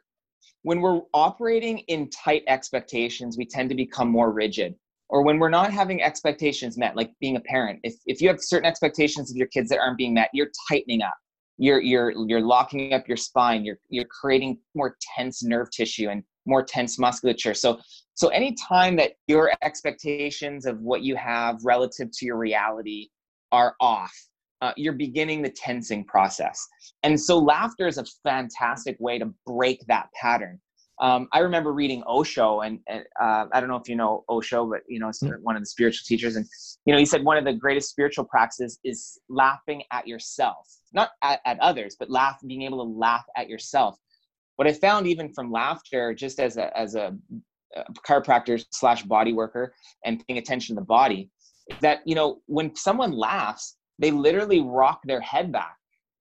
when 0.63 0.81
we're 0.81 1.01
operating 1.13 1.79
in 1.88 2.10
tight 2.10 2.43
expectations, 2.48 3.38
we 3.38 3.46
tend 3.46 3.69
to 3.69 3.75
become 3.75 4.10
more 4.10 4.34
rigid. 4.34 4.75
Or 5.10 5.24
when 5.24 5.39
we're 5.39 5.50
not 5.50 5.72
having 5.72 6.03
expectations 6.03 6.77
met, 6.77 6.96
like 6.96 7.12
being 7.22 7.38
a 7.38 7.39
parent, 7.39 7.79
if, 7.84 7.93
if 8.05 8.22
you 8.22 8.27
have 8.27 8.39
certain 8.41 8.67
expectations 8.67 9.31
of 9.31 9.38
your 9.38 9.48
kids 9.48 9.69
that 9.69 9.79
aren't 9.79 9.98
being 9.98 10.13
met, 10.13 10.29
you're 10.34 10.51
tightening 10.67 11.01
up. 11.01 11.13
You're, 11.57 11.81
you're, 11.81 12.12
you're 12.27 12.41
locking 12.41 12.93
up 12.93 13.07
your 13.07 13.15
spine. 13.15 13.63
You're, 13.63 13.79
you're 13.89 14.05
creating 14.05 14.60
more 14.75 14.98
tense 15.15 15.41
nerve 15.41 15.72
tissue 15.72 16.10
and 16.10 16.24
more 16.48 16.63
tense 16.63 16.98
musculature. 16.98 17.54
So, 17.54 17.80
so 18.13 18.30
any 18.30 18.56
time 18.68 18.96
that 18.96 19.13
your 19.27 19.51
expectations 19.62 20.66
of 20.66 20.80
what 20.80 21.04
you 21.04 21.16
have 21.16 21.58
relative 21.63 22.10
to 22.12 22.25
your 22.25 22.38
reality 22.38 23.10
are 23.51 23.75
off, 23.80 24.13
uh, 24.62 24.72
you're 24.75 24.94
beginning 24.94 25.42
the 25.42 25.50
tensing 25.50 26.04
process. 26.04 26.68
And 27.04 27.20
so 27.20 27.38
laughter 27.38 27.88
is 27.88 27.98
a 27.98 28.06
fantastic 28.24 28.98
way 29.00 29.20
to 29.20 29.32
break 29.46 29.86
that 29.88 30.08
pattern. 30.20 30.60
Um, 31.00 31.27
I 31.32 31.39
remember 31.39 31.74
reading 31.74 32.04
Osho, 32.08 32.62
and, 32.62 32.80
and 32.88 33.04
uh, 33.22 33.46
I 33.54 33.60
don't 33.60 33.70
know 33.70 33.75
if 33.75 33.88
you 33.88 33.96
know 33.96 34.24
Osho, 34.30 34.66
but 34.66 34.82
you 34.88 35.00
know, 35.00 35.10
it's 35.10 35.22
mm. 35.22 35.32
one 35.42 35.56
of 35.56 35.62
the 35.62 35.68
spiritual 35.68 36.04
teachers, 36.08 36.38
and 36.38 36.46
you 36.86 36.94
know, 36.94 36.98
he 36.98 37.06
said 37.06 37.24
one 37.24 37.38
of 37.38 37.46
the 37.46 37.54
greatest 37.54 37.89
spiritual 37.89 38.25
practices 38.25 38.80
is 38.84 39.20
laughing 39.30 39.84
at 39.92 40.08
yourself, 40.08 40.68
not 40.94 41.12
at, 41.22 41.39
at 41.46 41.60
others, 41.60 41.96
but 42.00 42.10
laugh, 42.10 42.39
being 42.48 42.63
able 42.63 42.84
to 42.84 42.92
laugh 42.92 43.25
at 43.36 43.48
yourself. 43.48 44.00
What 44.58 44.68
I 44.68 44.74
found, 44.74 45.08
even 45.08 45.34
from 45.34 45.52
laughter, 45.52 46.14
just 46.14 46.40
as 46.40 46.58
a 46.58 46.78
as 46.78 46.96
a, 46.96 47.16
a 47.76 47.84
chiropractor 48.06 48.64
slash 48.72 49.04
body 49.04 49.34
worker, 49.34 49.74
and 50.06 50.24
paying 50.28 50.38
attention 50.38 50.76
to 50.76 50.82
the 50.82 50.86
body, 50.86 51.30
that 51.82 52.02
you 52.06 52.16
know, 52.16 52.42
when 52.48 52.76
someone 52.76 53.12
laughs, 53.12 53.78
they 54.00 54.12
literally 54.12 54.62
rock 54.62 55.02
their 55.06 55.22
head 55.22 55.52
back. 55.52 55.76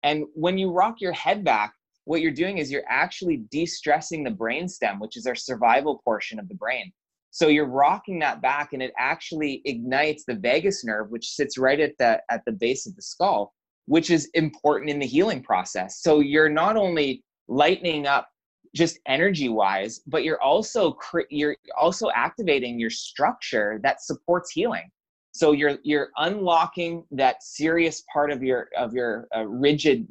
And 0.03 0.25
when 0.33 0.57
you 0.57 0.71
rock 0.71 0.95
your 0.99 1.13
head 1.13 1.43
back, 1.43 1.73
what 2.05 2.21
you're 2.21 2.31
doing 2.31 2.57
is 2.57 2.71
you're 2.71 2.83
actually 2.89 3.37
de-stressing 3.51 4.23
the 4.23 4.31
brainstem, 4.31 4.99
which 4.99 5.15
is 5.15 5.27
our 5.27 5.35
survival 5.35 6.01
portion 6.03 6.39
of 6.39 6.47
the 6.47 6.55
brain. 6.55 6.91
So 7.29 7.47
you're 7.47 7.67
rocking 7.67 8.19
that 8.19 8.41
back 8.41 8.73
and 8.73 8.81
it 8.81 8.91
actually 8.97 9.61
ignites 9.65 10.25
the 10.25 10.35
vagus 10.35 10.83
nerve, 10.83 11.11
which 11.11 11.29
sits 11.29 11.57
right 11.57 11.79
at 11.79 11.97
the 11.97 12.21
at 12.29 12.43
the 12.45 12.51
base 12.51 12.87
of 12.87 12.95
the 12.95 13.01
skull, 13.01 13.53
which 13.85 14.09
is 14.09 14.29
important 14.33 14.89
in 14.89 14.99
the 14.99 15.05
healing 15.05 15.41
process. 15.41 16.01
So 16.01 16.19
you're 16.19 16.49
not 16.49 16.75
only 16.75 17.23
lightening 17.47 18.07
up 18.07 18.29
just 18.73 18.99
energy 19.05 19.49
wise, 19.49 19.99
but 20.07 20.23
you're 20.23 20.41
also 20.41 20.97
you're 21.29 21.57
also 21.77 22.09
activating 22.15 22.79
your 22.79 22.89
structure 22.89 23.79
that 23.83 24.01
supports 24.01 24.51
healing. 24.51 24.89
So 25.33 25.51
you're 25.51 25.77
you're 25.83 26.09
unlocking 26.17 27.05
that 27.11 27.43
serious 27.43 28.03
part 28.11 28.31
of 28.31 28.43
your 28.43 28.69
of 28.77 28.93
your 28.93 29.27
uh, 29.35 29.45
rigid 29.45 30.07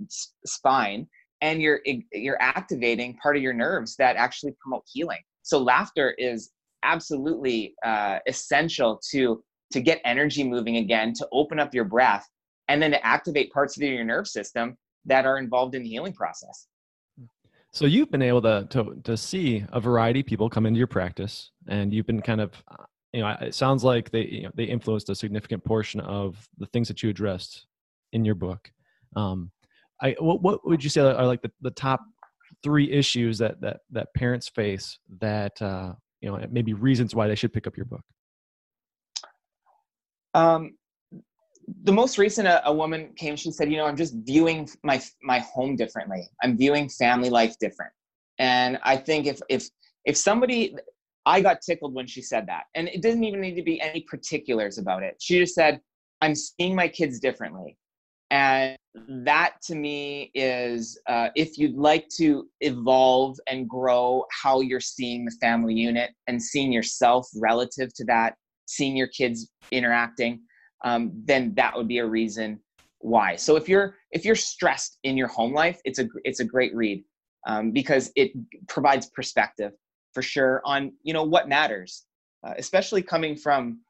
spine 0.46 1.06
and 1.40 1.60
you're 1.62 1.80
you're 2.12 2.40
activating 2.40 3.16
part 3.16 3.37
of 3.37 3.42
your 3.42 3.52
nerves 3.52 3.96
that 3.96 4.16
actually 4.16 4.52
promote 4.60 4.84
healing 4.90 5.20
so 5.42 5.58
laughter 5.58 6.14
is 6.18 6.50
absolutely 6.82 7.75
uh, 7.84 8.18
essential 8.26 9.00
to 9.10 9.42
to 9.72 9.80
get 9.80 10.00
energy 10.04 10.42
moving 10.42 10.78
again 10.78 11.12
to 11.14 11.26
open 11.32 11.58
up 11.58 11.75
your 11.75 11.84
breath 11.84 12.28
and 12.68 12.82
then 12.82 12.90
to 12.90 13.06
activate 13.06 13.52
parts 13.52 13.76
of 13.76 13.82
your 13.82 14.04
nerve 14.04 14.26
system 14.26 14.76
that 15.04 15.26
are 15.26 15.38
involved 15.38 15.75
in 15.75 15.82
the 15.82 15.88
healing 15.88 16.12
process 16.12 16.66
so 17.73 17.87
you've 17.87 18.11
been 18.11 18.23
able 18.23 18.43
to 18.43 18.67
to, 18.71 19.00
to 19.05 19.17
see 19.17 19.65
a 19.73 19.81
variety 19.81 20.21
of 20.21 20.27
people 20.27 20.49
come 20.50 20.67
into 20.67 20.79
your 20.79 20.87
practice 20.87 21.50
and 21.69 21.93
you've 21.93 22.07
been 22.07 22.21
kind 22.21 22.41
of 22.41 22.53
uh, 22.69 22.85
you 23.12 23.21
know 23.21 23.37
it 23.41 23.55
sounds 23.55 23.85
like 23.85 24.11
they 24.11 24.27
you 24.27 24.43
know, 24.45 24.50
they 24.55 24.65
influenced 24.65 25.09
a 25.09 25.15
significant 25.15 25.65
portion 25.65 26.00
of 26.00 26.49
the 26.59 26.67
things 26.67 26.89
that 26.89 27.03
you 27.03 27.11
addressed 27.11 27.67
in 28.12 28.25
your 28.25 28.35
book 28.35 28.71
um, 29.17 29.50
I 30.00 30.17
what, 30.19 30.43
what 30.43 30.67
would 30.67 30.83
you 30.83 30.91
say 30.91 31.00
are 31.00 31.27
like 31.27 31.43
the, 31.43 31.53
the 31.61 31.71
top 31.71 32.00
three 32.62 32.91
issues 32.91 33.39
that 33.39 33.61
that 33.61 33.81
that 33.91 34.12
parents 34.15 34.49
face 34.49 34.99
that 35.21 35.61
uh, 35.61 35.93
you 36.21 36.31
know 36.31 36.45
maybe 36.50 36.73
reasons 36.73 37.15
why 37.15 37.29
they 37.29 37.35
should 37.35 37.53
pick 37.53 37.67
up 37.67 37.77
your 37.77 37.87
book? 37.87 38.05
Um, 40.35 40.77
the 41.83 41.93
most 41.93 42.19
recent 42.19 42.49
a, 42.49 42.67
a, 42.69 42.73
woman 42.73 43.11
came 43.17 43.37
she 43.37 43.50
said 43.50 43.71
you 43.71 43.76
know 43.76 43.87
i'm 43.87 43.97
just 43.97 44.14
viewing 44.25 44.69
my 44.83 45.00
my 45.23 45.38
home 45.40 45.76
differently. 45.76 46.29
I'm 46.43 46.57
viewing 46.57 46.88
family 46.88 47.31
life 47.31 47.57
different. 47.61 47.93
And 48.38 48.79
i 48.83 48.97
think 48.97 49.26
if 49.26 49.40
if 49.49 49.69
if 50.05 50.17
somebody 50.17 50.75
i 51.26 51.40
got 51.40 51.61
tickled 51.61 51.95
when 51.95 52.07
she 52.07 52.23
said 52.23 52.47
that. 52.47 52.64
And 52.75 52.88
it 52.88 53.02
doesn't 53.02 53.25
even 53.25 53.40
need 53.40 53.55
to 53.57 53.62
be 53.62 53.81
any 53.81 54.02
particulars 54.02 54.79
about 54.79 55.02
it. 55.02 55.17
She 55.21 55.38
just 55.38 55.55
said 55.55 55.81
i'm 56.21 56.35
seeing 56.35 56.75
my 56.75 56.88
kids 56.88 57.21
differently. 57.21 57.76
And 58.31 58.76
that 59.09 59.55
to 59.64 59.75
me 59.75 60.31
is 60.35 60.99
uh, 61.09 61.29
if 61.35 61.59
you'd 61.59 61.76
like 61.76 62.09
to 62.19 62.49
evolve 62.61 63.38
and 63.49 63.69
grow 63.69 64.25
how 64.31 64.61
you're 64.61 64.81
seeing 64.81 65.25
the 65.25 65.37
family 65.40 65.75
unit 65.75 66.11
and 66.29 66.40
seeing 66.40 66.73
yourself 66.73 67.29
relative 67.37 67.93
to 67.95 68.05
that, 68.05 68.35
seeing 68.67 68.97
your 68.97 69.09
kids 69.09 69.50
interacting, 69.73 70.40
um, 70.84 71.12
then 71.25 71.54
that 71.54 71.76
would 71.76 71.88
be 71.88 71.99
a 71.99 72.06
reason 72.06 72.60
why. 72.99 73.37
So 73.37 73.56
if 73.56 73.68
you're 73.68 73.96
if 74.10 74.25
you're 74.25 74.34
stressed 74.34 74.99
in 75.04 75.16
your 75.16 75.28
home 75.28 75.52
life, 75.52 75.80
it's 75.84 75.99
a 75.99 76.08
it's 76.25 76.40
a 76.40 76.44
great 76.44 76.75
read 76.75 77.04
um, 77.46 77.70
because 77.70 78.12
it 78.16 78.32
provides 78.68 79.06
perspective 79.06 79.72
for 80.12 80.22
sure 80.22 80.60
on 80.64 80.92
you 81.02 81.12
know 81.12 81.25
what 81.25 81.49
matters, 81.49 82.06
uh, 82.46 82.54
especially 82.58 83.02
coming 83.02 83.37
from 83.37 83.80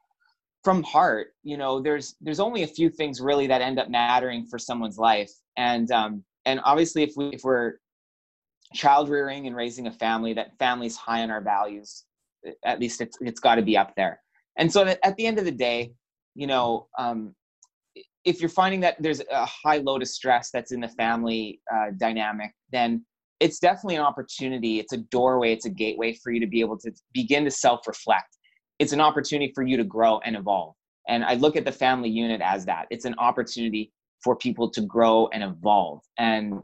from 0.62 0.82
heart 0.82 1.28
you 1.42 1.56
know 1.56 1.80
there's 1.80 2.16
there's 2.20 2.40
only 2.40 2.62
a 2.62 2.66
few 2.66 2.90
things 2.90 3.20
really 3.20 3.46
that 3.46 3.62
end 3.62 3.78
up 3.78 3.88
mattering 3.88 4.44
for 4.44 4.58
someone's 4.58 4.98
life 4.98 5.30
and 5.56 5.90
um 5.90 6.22
and 6.44 6.60
obviously 6.64 7.02
if 7.02 7.12
we 7.16 7.26
if 7.28 7.42
we're 7.44 7.74
child 8.74 9.08
rearing 9.08 9.46
and 9.46 9.56
raising 9.56 9.86
a 9.86 9.92
family 9.92 10.32
that 10.34 10.56
family's 10.58 10.96
high 10.96 11.22
on 11.22 11.30
our 11.30 11.40
values 11.40 12.04
at 12.64 12.78
least 12.78 13.00
it's 13.00 13.16
it's 13.20 13.40
got 13.40 13.54
to 13.54 13.62
be 13.62 13.76
up 13.76 13.94
there 13.96 14.20
and 14.56 14.70
so 14.70 14.84
at 15.02 15.16
the 15.16 15.26
end 15.26 15.38
of 15.38 15.44
the 15.44 15.50
day 15.50 15.92
you 16.34 16.46
know 16.46 16.88
um 16.98 17.34
if 18.24 18.40
you're 18.40 18.50
finding 18.50 18.80
that 18.80 18.96
there's 19.00 19.22
a 19.32 19.46
high 19.46 19.78
load 19.78 20.02
of 20.02 20.08
stress 20.08 20.50
that's 20.52 20.72
in 20.72 20.80
the 20.80 20.88
family 20.88 21.60
uh, 21.74 21.86
dynamic 21.98 22.52
then 22.70 23.04
it's 23.40 23.58
definitely 23.58 23.96
an 23.96 24.02
opportunity 24.02 24.78
it's 24.78 24.92
a 24.92 24.98
doorway 24.98 25.52
it's 25.52 25.64
a 25.64 25.70
gateway 25.70 26.12
for 26.12 26.30
you 26.30 26.40
to 26.40 26.46
be 26.46 26.60
able 26.60 26.78
to 26.78 26.92
begin 27.12 27.44
to 27.44 27.50
self 27.50 27.86
reflect 27.86 28.36
it's 28.80 28.92
an 28.92 29.00
opportunity 29.00 29.52
for 29.54 29.62
you 29.62 29.76
to 29.76 29.84
grow 29.84 30.18
and 30.24 30.34
evolve. 30.34 30.74
And 31.06 31.22
I 31.22 31.34
look 31.34 31.54
at 31.54 31.64
the 31.64 31.72
family 31.72 32.08
unit 32.08 32.40
as 32.40 32.64
that. 32.64 32.86
It's 32.90 33.04
an 33.04 33.14
opportunity 33.18 33.92
for 34.24 34.34
people 34.36 34.70
to 34.70 34.80
grow 34.80 35.28
and 35.32 35.42
evolve. 35.42 36.00
And 36.18 36.54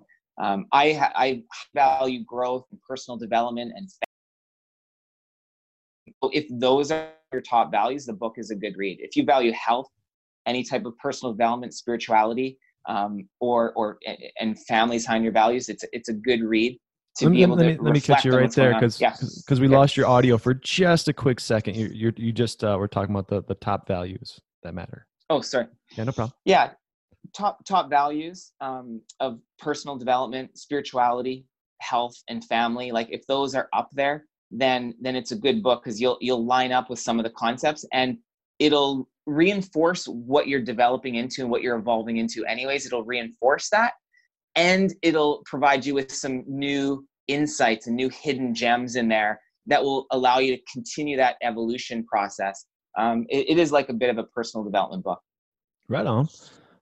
um, 0.42 0.66
I, 0.72 1.10
I 1.14 1.42
value 1.74 2.24
growth 2.24 2.64
and 2.70 2.80
personal 2.88 3.18
development. 3.18 3.72
And 3.76 3.88
if 6.22 6.46
those 6.50 6.90
are 6.90 7.08
your 7.32 7.42
top 7.42 7.70
values, 7.70 8.06
the 8.06 8.12
book 8.12 8.34
is 8.36 8.50
a 8.50 8.54
good 8.54 8.74
read. 8.76 8.98
If 9.00 9.16
you 9.16 9.24
value 9.24 9.52
health, 9.52 9.88
any 10.46 10.62
type 10.62 10.84
of 10.84 10.96
personal 10.98 11.32
development, 11.32 11.74
spirituality, 11.74 12.58
um, 12.88 13.28
or 13.40 13.72
or 13.74 13.98
and 14.40 14.58
families 14.66 15.06
behind 15.06 15.24
your 15.24 15.32
values, 15.32 15.68
it's 15.68 15.84
it's 15.92 16.08
a 16.08 16.14
good 16.14 16.42
read 16.42 16.78
to 17.18 17.24
let 17.24 17.32
be 17.32 17.42
able 17.42 17.56
let 17.56 17.64
to 17.64 17.68
me, 17.70 17.78
let 17.80 17.94
me 17.94 18.00
catch 18.00 18.24
you 18.24 18.32
right 18.32 18.52
there 18.52 18.74
because 18.74 18.98
because 18.98 19.42
yeah. 19.50 19.58
we 19.58 19.68
yeah. 19.68 19.78
lost 19.78 19.96
your 19.96 20.06
audio 20.06 20.38
for 20.38 20.54
just 20.54 21.08
a 21.08 21.12
quick 21.12 21.40
second. 21.40 21.76
You 21.76 21.88
you 21.92 22.12
you 22.16 22.32
just 22.32 22.62
uh, 22.62 22.76
were 22.78 22.88
talking 22.88 23.14
about 23.14 23.28
the 23.28 23.42
the 23.42 23.54
top 23.54 23.88
values 23.88 24.38
that 24.62 24.74
matter. 24.74 25.06
Oh, 25.28 25.40
sorry. 25.40 25.66
Yeah, 25.96 26.04
no 26.04 26.12
problem. 26.12 26.32
Yeah, 26.44 26.70
top 27.34 27.64
top 27.64 27.90
values 27.90 28.52
um, 28.60 29.00
of 29.20 29.40
personal 29.58 29.96
development, 29.96 30.56
spirituality, 30.58 31.46
health, 31.80 32.16
and 32.28 32.44
family. 32.44 32.92
Like 32.92 33.08
if 33.10 33.26
those 33.26 33.54
are 33.54 33.68
up 33.72 33.88
there, 33.92 34.26
then 34.50 34.94
then 35.00 35.16
it's 35.16 35.32
a 35.32 35.36
good 35.36 35.62
book 35.62 35.82
because 35.82 36.00
you'll 36.00 36.18
you'll 36.20 36.44
line 36.44 36.72
up 36.72 36.88
with 36.88 36.98
some 36.98 37.18
of 37.18 37.24
the 37.24 37.30
concepts 37.30 37.84
and 37.92 38.18
it'll 38.58 39.08
reinforce 39.26 40.06
what 40.06 40.46
you're 40.46 40.62
developing 40.62 41.16
into 41.16 41.42
and 41.42 41.50
what 41.50 41.62
you're 41.62 41.76
evolving 41.76 42.18
into. 42.18 42.44
Anyways, 42.46 42.86
it'll 42.86 43.04
reinforce 43.04 43.68
that 43.70 43.94
and 44.54 44.94
it'll 45.02 45.42
provide 45.46 45.84
you 45.84 45.94
with 45.94 46.12
some 46.12 46.44
new 46.46 47.06
insights 47.28 47.86
and 47.86 47.96
new 47.96 48.08
hidden 48.08 48.54
gems 48.54 48.96
in 48.96 49.08
there 49.08 49.40
that 49.66 49.82
will 49.82 50.06
allow 50.12 50.38
you 50.38 50.56
to 50.56 50.62
continue 50.72 51.16
that 51.16 51.36
evolution 51.42 52.04
process. 52.04 52.66
Um, 52.96 53.26
it, 53.28 53.50
it 53.50 53.58
is 53.58 53.72
like 53.72 53.88
a 53.88 53.92
bit 53.92 54.10
of 54.10 54.18
a 54.18 54.24
personal 54.24 54.64
development 54.64 55.04
book. 55.04 55.20
Right 55.88 56.06
on. 56.06 56.28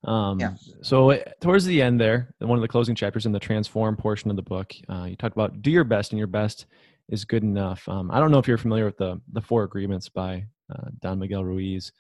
Um, 0.05 0.39
yeah. 0.39 0.53
So 0.83 1.19
towards 1.41 1.65
the 1.65 1.81
end 1.81 1.99
there, 1.99 2.35
one 2.39 2.59
of 2.59 2.63
the 2.63 2.69
closing 2.69 2.95
chapters 2.95 3.25
in 3.25 3.33
the 3.33 3.41
transform 3.41 3.97
portion 3.97 4.31
of 4.31 4.37
the 4.37 4.43
book, 4.43 4.75
uh, 4.89 5.05
you 5.05 5.17
talk 5.17 5.33
about 5.33 5.63
do 5.63 5.71
your 5.71 5.85
best, 5.85 6.13
and 6.13 6.19
your 6.19 6.27
best 6.27 6.67
is 7.11 7.25
good 7.25 7.43
enough. 7.43 7.89
Um, 7.89 8.11
I 8.11 8.21
don't 8.21 8.31
know 8.31 8.39
if 8.39 8.49
you're 8.49 8.59
familiar 8.59 8.85
with 8.85 8.97
the 8.97 9.21
the 9.33 9.41
four 9.41 9.65
agreements 9.65 10.09
by 10.09 10.47
uh, 10.75 10.89
Don 11.01 11.19
Miguel 11.19 11.45
Ruiz. 11.45 11.93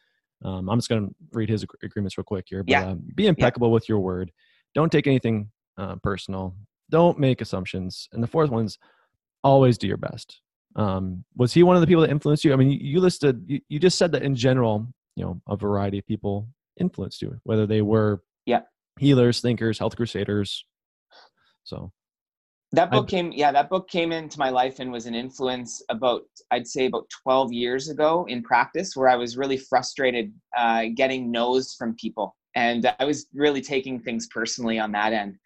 Um, 0.44 0.68
I'm 0.68 0.78
just 0.78 0.88
going 0.88 1.08
to 1.08 1.14
read 1.32 1.48
his 1.48 1.64
agreements 1.82 2.18
real 2.18 2.24
quick 2.24 2.46
here. 2.48 2.62
But, 2.62 2.70
yeah. 2.70 2.86
Um, 2.86 3.02
be 3.14 3.26
impeccable 3.26 3.68
yeah. 3.68 3.74
with 3.74 3.88
your 3.88 4.00
word. 4.00 4.30
Don't 4.74 4.92
take 4.92 5.06
anything 5.06 5.50
uh, 5.78 5.96
personal. 6.02 6.54
Don't 6.90 7.18
make 7.18 7.40
assumptions. 7.40 8.08
And 8.12 8.22
the 8.22 8.26
fourth 8.26 8.50
one's 8.50 8.78
always 9.42 9.78
do 9.78 9.86
your 9.86 9.96
best. 9.96 10.40
Um, 10.76 11.24
was 11.36 11.52
he 11.54 11.62
one 11.62 11.76
of 11.76 11.80
the 11.80 11.86
people 11.86 12.02
that 12.02 12.10
influenced 12.10 12.44
you? 12.44 12.52
I 12.52 12.56
mean, 12.56 12.70
you, 12.70 12.78
you 12.80 13.00
listed, 13.00 13.42
you, 13.46 13.60
you 13.68 13.78
just 13.78 13.96
said 13.96 14.12
that 14.12 14.22
in 14.22 14.34
general, 14.34 14.86
you 15.16 15.24
know, 15.24 15.40
a 15.48 15.56
variety 15.56 15.98
of 15.98 16.06
people 16.06 16.48
influenced 16.78 17.22
you, 17.22 17.38
whether 17.44 17.66
they 17.66 17.80
were 17.80 18.22
yeah 18.46 18.62
healers, 18.98 19.40
thinkers, 19.40 19.78
health 19.78 19.96
crusaders. 19.96 20.64
So 21.64 21.92
that 22.74 22.90
book 22.90 23.08
came, 23.08 23.32
yeah, 23.32 23.52
that 23.52 23.68
book 23.68 23.88
came 23.88 24.12
into 24.12 24.38
my 24.38 24.50
life 24.50 24.78
and 24.80 24.90
was 24.92 25.06
an 25.06 25.14
influence 25.14 25.82
about, 25.88 26.22
I'd 26.50 26.66
say, 26.66 26.86
about 26.86 27.08
12 27.22 27.52
years 27.52 27.88
ago 27.88 28.26
in 28.28 28.42
practice, 28.42 28.96
where 28.96 29.08
I 29.08 29.16
was 29.16 29.36
really 29.36 29.56
frustrated 29.56 30.32
uh, 30.56 30.84
getting 30.94 31.30
no's 31.30 31.74
from 31.74 31.96
people, 31.96 32.36
and 32.54 32.90
I 32.98 33.04
was 33.04 33.26
really 33.34 33.60
taking 33.60 34.00
things 34.00 34.26
personally 34.28 34.78
on 34.78 34.92
that 34.92 35.12
end. 35.12 35.36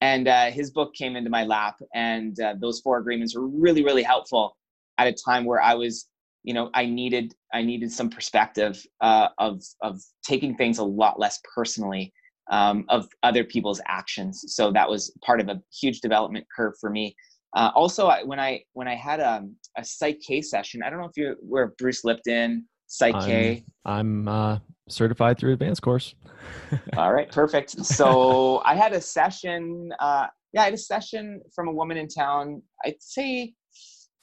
And 0.00 0.28
uh, 0.28 0.50
his 0.50 0.70
book 0.70 0.94
came 0.94 1.16
into 1.16 1.30
my 1.30 1.44
lap 1.44 1.78
and 1.94 2.38
uh, 2.40 2.54
those 2.58 2.80
four 2.80 2.98
agreements 2.98 3.36
were 3.36 3.46
really 3.46 3.84
really 3.84 4.02
helpful 4.02 4.56
at 4.98 5.06
a 5.06 5.12
time 5.12 5.44
where 5.44 5.60
i 5.60 5.74
was 5.74 6.06
you 6.42 6.54
know 6.54 6.70
i 6.74 6.84
needed 6.86 7.34
i 7.52 7.62
needed 7.62 7.90
some 7.90 8.10
perspective 8.10 8.84
uh, 9.00 9.28
of 9.38 9.62
of 9.82 10.00
taking 10.22 10.54
things 10.54 10.78
a 10.78 10.84
lot 10.84 11.18
less 11.18 11.40
personally 11.54 12.12
um, 12.50 12.84
of 12.88 13.08
other 13.22 13.44
people's 13.44 13.80
actions 13.86 14.44
so 14.48 14.72
that 14.72 14.88
was 14.88 15.12
part 15.24 15.40
of 15.40 15.48
a 15.48 15.60
huge 15.80 16.00
development 16.00 16.44
curve 16.54 16.74
for 16.80 16.90
me 16.90 17.14
uh, 17.56 17.70
also 17.74 18.08
I, 18.08 18.22
when 18.22 18.40
i 18.40 18.62
when 18.72 18.88
i 18.88 18.94
had 18.94 19.20
a, 19.20 19.32
um, 19.34 19.56
a 19.76 19.82
PSYCH-K 19.82 20.42
session 20.42 20.82
i 20.82 20.90
don't 20.90 21.00
know 21.00 21.06
if 21.06 21.16
you 21.16 21.36
were 21.42 21.74
bruce 21.78 22.04
lipton 22.04 22.66
PSYCH-K 22.90 23.64
i'm, 23.84 24.28
I'm 24.28 24.28
uh, 24.28 24.58
certified 24.90 25.38
through 25.38 25.52
advanced 25.52 25.82
course. 25.82 26.14
All 26.96 27.12
right, 27.12 27.30
perfect. 27.30 27.84
So 27.84 28.62
I 28.64 28.74
had 28.74 28.92
a 28.92 29.00
session. 29.00 29.90
Uh, 29.98 30.26
yeah, 30.52 30.62
I 30.62 30.64
had 30.64 30.74
a 30.74 30.78
session 30.78 31.40
from 31.54 31.68
a 31.68 31.72
woman 31.72 31.96
in 31.96 32.08
town. 32.08 32.62
I'd 32.84 33.00
say 33.00 33.54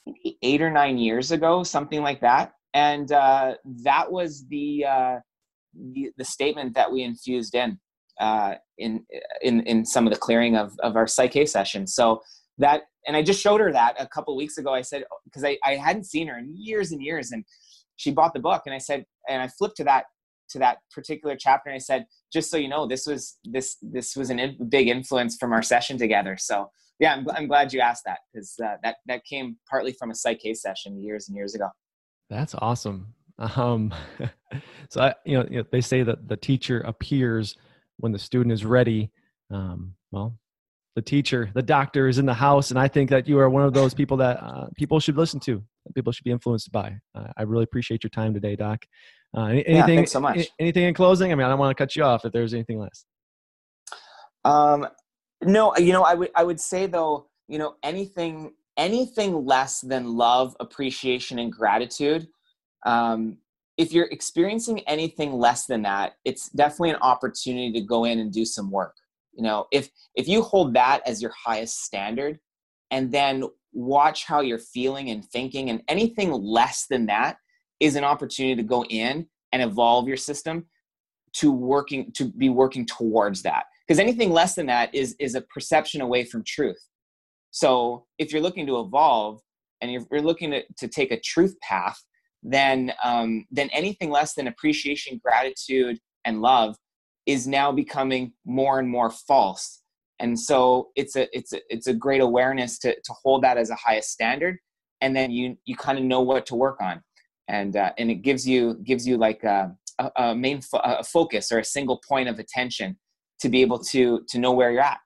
maybe 0.06 0.38
eight 0.42 0.62
or 0.62 0.70
nine 0.70 0.98
years 0.98 1.32
ago, 1.32 1.64
something 1.64 2.02
like 2.02 2.22
that. 2.22 2.52
And 2.74 3.12
uh, 3.12 3.56
that 3.84 4.12
was 4.12 4.46
the, 4.50 4.86
uh, 4.86 5.16
the 5.94 6.12
the 6.18 6.26
statement 6.26 6.76
that 6.76 6.92
we 6.92 7.04
infused 7.04 7.56
in. 7.56 7.80
Uh, 8.20 8.56
in 8.78 9.06
in 9.42 9.62
in 9.62 9.86
some 9.86 10.08
of 10.08 10.14
the 10.14 10.20
clearing 10.20 10.56
of 10.56 10.74
of 10.80 10.96
our 10.96 11.06
PSYCH-K 11.06 11.46
session. 11.46 11.86
So 11.88 12.22
that 12.58 12.84
and 13.06 13.16
I 13.16 13.24
just 13.24 13.42
showed 13.42 13.62
her 13.62 13.72
that 13.72 13.96
a 14.00 14.08
couple 14.08 14.36
weeks 14.36 14.58
ago. 14.58 14.74
I 14.74 14.82
said 14.82 15.04
because 15.24 15.44
I, 15.44 15.58
I 15.64 15.76
hadn't 15.76 16.06
seen 16.06 16.28
her 16.28 16.38
in 16.38 16.54
years 16.56 16.92
and 16.92 17.02
years, 17.02 17.32
and 17.32 17.46
she 17.96 18.12
bought 18.12 18.34
the 18.34 18.40
book, 18.40 18.64
and 18.66 18.74
I 18.74 18.80
said 18.80 19.06
and 19.30 19.42
I 19.42 19.48
flipped 19.48 19.78
to 19.78 19.84
that 19.86 20.06
to 20.50 20.60
that 20.60 20.78
particular 20.92 21.36
chapter, 21.38 21.70
and 21.70 21.76
I 21.76 21.80
said 21.80 22.06
just 22.32 22.50
so 22.50 22.58
you 22.58 22.68
know, 22.68 22.88
this 22.88 23.06
was 23.06 23.38
this 23.44 23.78
this 23.82 24.16
was 24.16 24.30
a 24.30 24.38
in, 24.38 24.70
big 24.70 24.88
influence 24.88 25.38
from 25.38 25.54
our 25.54 25.62
session 25.62 25.98
together. 25.98 26.38
So 26.40 26.70
yeah, 27.00 27.14
I'm, 27.14 27.30
I'm 27.30 27.48
glad 27.48 27.74
you 27.74 27.80
asked 27.80 28.04
that 28.06 28.20
because 28.34 28.56
uh, 28.64 28.76
that 28.84 28.98
that 29.06 29.24
came 29.26 29.58
partly 29.70 29.94
from 29.94 30.10
a 30.10 30.14
PSYCH-K 30.14 30.56
session 30.56 31.02
years 31.02 31.28
and 31.28 31.38
years 31.38 31.56
ago. 31.56 31.70
That's 32.30 32.56
awesome. 32.56 33.14
Um, 33.56 33.94
so 34.90 35.00
I, 35.00 35.14
you 35.24 35.38
know, 35.38 35.64
they 35.72 35.80
say 35.80 36.02
that 36.02 36.28
the 36.28 36.36
teacher 36.36 36.80
appears 36.80 37.56
when 37.98 38.12
the 38.12 38.20
student 38.20 38.52
is 38.54 38.66
ready. 38.66 39.12
Um, 39.52 39.94
well, 40.12 40.38
the 40.96 41.02
teacher, 41.02 41.52
the 41.54 41.62
doctor 41.62 42.08
is 42.08 42.18
in 42.18 42.26
the 42.26 42.34
house, 42.34 42.72
and 42.72 42.80
I 42.80 42.88
think 42.88 43.10
that 43.12 43.28
you 43.28 43.38
are 43.40 43.50
one 43.50 43.64
of 43.64 43.74
those 43.74 43.94
people 44.02 44.18
that 44.18 44.42
uh, 44.42 44.68
people 44.76 45.00
should 45.00 45.18
listen 45.18 45.40
to. 45.42 45.64
People 45.96 46.12
should 46.12 46.24
be 46.24 46.32
influenced 46.32 46.72
by. 46.72 46.98
Uh, 47.16 47.28
I 47.38 47.44
really 47.44 47.64
appreciate 47.64 48.04
your 48.04 48.10
time 48.10 48.34
today, 48.34 48.56
Doc. 48.56 48.86
Uh, 49.36 49.46
anything, 49.46 49.76
yeah, 49.76 49.86
thanks 49.86 50.12
so 50.12 50.20
much. 50.20 50.48
Anything 50.60 50.84
in 50.84 50.94
closing? 50.94 51.32
I 51.32 51.36
mean, 51.36 51.46
I 51.46 51.50
don't 51.50 51.60
want 51.60 51.76
to 51.76 51.82
cut 51.82 51.96
you 51.96 52.04
off 52.04 52.26
if 52.26 52.32
there's 52.32 52.54
anything 52.54 52.80
less. 52.80 53.06
Um, 54.44 54.88
no, 55.44 55.76
you 55.78 55.94
know, 55.94 56.04
I 56.04 56.14
would 56.14 56.32
I 56.36 56.44
would 56.44 56.60
say 56.60 56.88
though, 56.88 57.28
you 57.48 57.60
know, 57.60 57.76
anything 57.84 58.54
anything 58.78 59.46
less 59.46 59.82
than 59.82 60.16
love, 60.16 60.56
appreciation, 60.60 61.40
and 61.40 61.52
gratitude. 61.52 62.28
Um, 62.86 63.38
if 63.78 63.94
you're 63.94 64.08
experiencing 64.08 64.80
anything 64.82 65.34
less 65.34 65.66
than 65.66 65.84
that, 65.84 66.14
it's 66.26 66.50
definitely 66.50 66.92
an 66.92 67.02
opportunity 67.02 67.72
to 67.74 67.82
go 67.82 68.06
in 68.06 68.20
and 68.20 68.32
do 68.32 68.44
some 68.44 68.72
work. 68.72 68.96
You 69.34 69.44
know, 69.44 69.68
if 69.72 69.90
if 70.16 70.28
you 70.28 70.42
hold 70.42 70.74
that 70.74 71.02
as 71.06 71.22
your 71.22 71.32
highest 71.46 71.84
standard, 71.84 72.40
and 72.90 73.12
then 73.12 73.44
watch 73.74 74.26
how 74.26 74.42
you're 74.42 74.58
feeling 74.58 75.10
and 75.10 75.24
thinking, 75.24 75.70
and 75.70 75.84
anything 75.88 76.32
less 76.32 76.88
than 76.88 77.06
that 77.06 77.38
is 77.80 77.96
an 77.96 78.04
opportunity 78.04 78.56
to 78.56 78.68
go 78.68 78.84
in 78.86 79.28
and 79.52 79.62
evolve 79.62 80.08
your 80.08 80.18
system 80.18 80.66
to 81.34 81.52
working 81.52 82.12
to 82.14 82.26
be 82.26 82.50
working 82.50 82.86
towards 82.86 83.44
that 83.44 83.66
because 83.86 84.00
anything 84.00 84.32
less 84.32 84.56
than 84.56 84.66
that 84.66 84.94
is 84.94 85.16
is 85.20 85.36
a 85.36 85.42
perception 85.42 86.02
away 86.02 86.24
from 86.24 86.44
truth 86.44 86.90
so 87.52 88.06
if 88.18 88.32
you're 88.32 88.42
looking 88.42 88.66
to 88.66 88.80
evolve 88.80 89.42
and 89.82 89.92
you're, 89.92 90.06
you're 90.12 90.22
looking 90.22 90.52
to, 90.52 90.64
to 90.78 90.88
take 90.88 91.12
a 91.12 91.20
truth 91.20 91.56
path 91.62 92.02
then 92.48 92.94
um, 93.04 93.46
then 93.52 93.70
anything 93.74 94.10
less 94.10 94.34
than 94.34 94.48
appreciation 94.48 95.20
gratitude 95.24 96.00
and 96.26 96.42
love 96.42 96.76
is 97.26 97.46
now 97.46 97.72
becoming 97.72 98.32
more 98.46 98.80
and 98.80 98.90
more 98.90 99.10
false. 99.10 99.82
And 100.20 100.40
so 100.40 100.90
it's 100.96 101.16
a 101.16 101.28
it's 101.38 101.54
a 101.54 101.60
it's 101.70 101.88
a 101.88 101.94
great 101.94 102.22
awareness 102.22 102.80
to 102.80 102.96
to 102.96 103.14
hold 103.22 103.44
that 103.44 103.58
as 103.58 103.70
a 103.70 103.76
highest 103.76 104.12
standard 104.12 104.58
and 105.02 105.16
then 105.16 105.32
you 105.32 105.58
you 105.66 105.76
kind 105.76 106.00
of 106.00 106.06
know 106.06 106.22
what 106.22 106.46
to 106.48 106.56
work 106.56 106.82
on. 106.82 107.02
And 107.50 107.76
uh, 107.76 107.92
and 107.98 108.10
it 108.10 108.22
gives 108.24 108.48
you 108.48 108.76
gives 108.84 109.06
you 109.06 109.18
like 109.18 109.44
a, 109.44 109.76
a, 110.16 110.34
main 110.34 110.62
fo- 110.62 110.80
a 110.80 111.04
focus 111.04 111.52
or 111.52 111.60
a 111.60 111.66
single 111.66 112.02
point 112.08 112.30
of 112.30 112.40
attention 112.40 112.98
to 113.42 113.50
be 113.50 113.62
able 113.62 113.80
to 113.80 114.22
to 114.30 114.40
know 114.40 114.52
where 114.54 114.72
you're 114.72 114.82
at. 114.82 115.00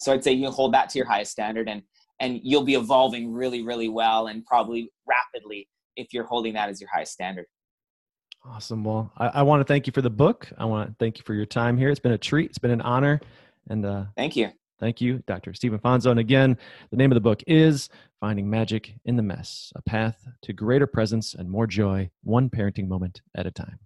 So 0.00 0.12
i'd 0.12 0.24
say 0.24 0.32
you 0.32 0.50
hold 0.50 0.72
that 0.74 0.88
to 0.90 0.98
your 0.98 1.06
highest 1.06 1.32
standard 1.32 1.68
and 1.68 1.82
and 2.20 2.40
you'll 2.42 2.64
be 2.64 2.74
evolving 2.74 3.32
really 3.32 3.62
really 3.62 3.88
well 3.88 4.28
and 4.28 4.44
probably 4.46 4.90
rapidly 5.06 5.68
if 5.96 6.12
you're 6.12 6.24
holding 6.24 6.54
that 6.54 6.68
as 6.68 6.80
your 6.80 6.90
highest 6.92 7.12
standard 7.12 7.46
awesome 8.44 8.84
well 8.84 9.12
i, 9.18 9.28
I 9.28 9.42
want 9.42 9.60
to 9.60 9.64
thank 9.64 9.86
you 9.86 9.92
for 9.92 10.02
the 10.02 10.10
book 10.10 10.48
i 10.58 10.64
want 10.64 10.90
to 10.90 10.94
thank 10.98 11.18
you 11.18 11.24
for 11.24 11.34
your 11.34 11.46
time 11.46 11.76
here 11.76 11.90
it's 11.90 12.00
been 12.00 12.12
a 12.12 12.18
treat 12.18 12.50
it's 12.50 12.58
been 12.58 12.70
an 12.70 12.80
honor 12.80 13.20
and 13.68 13.84
uh, 13.84 14.04
thank 14.16 14.36
you 14.36 14.50
Thank 14.80 15.02
you, 15.02 15.22
Dr. 15.26 15.52
Steven 15.52 15.78
Fonzo. 15.78 16.10
And 16.10 16.18
again, 16.18 16.56
the 16.90 16.96
name 16.96 17.12
of 17.12 17.14
the 17.14 17.20
book 17.20 17.42
is 17.46 17.90
Finding 18.18 18.48
Magic 18.48 18.94
in 19.04 19.16
the 19.16 19.22
Mess 19.22 19.72
A 19.76 19.82
Path 19.82 20.26
to 20.42 20.54
Greater 20.54 20.86
Presence 20.86 21.34
and 21.34 21.50
More 21.50 21.66
Joy, 21.66 22.10
One 22.24 22.48
Parenting 22.48 22.88
Moment 22.88 23.20
at 23.34 23.46
a 23.46 23.50
Time. 23.50 23.78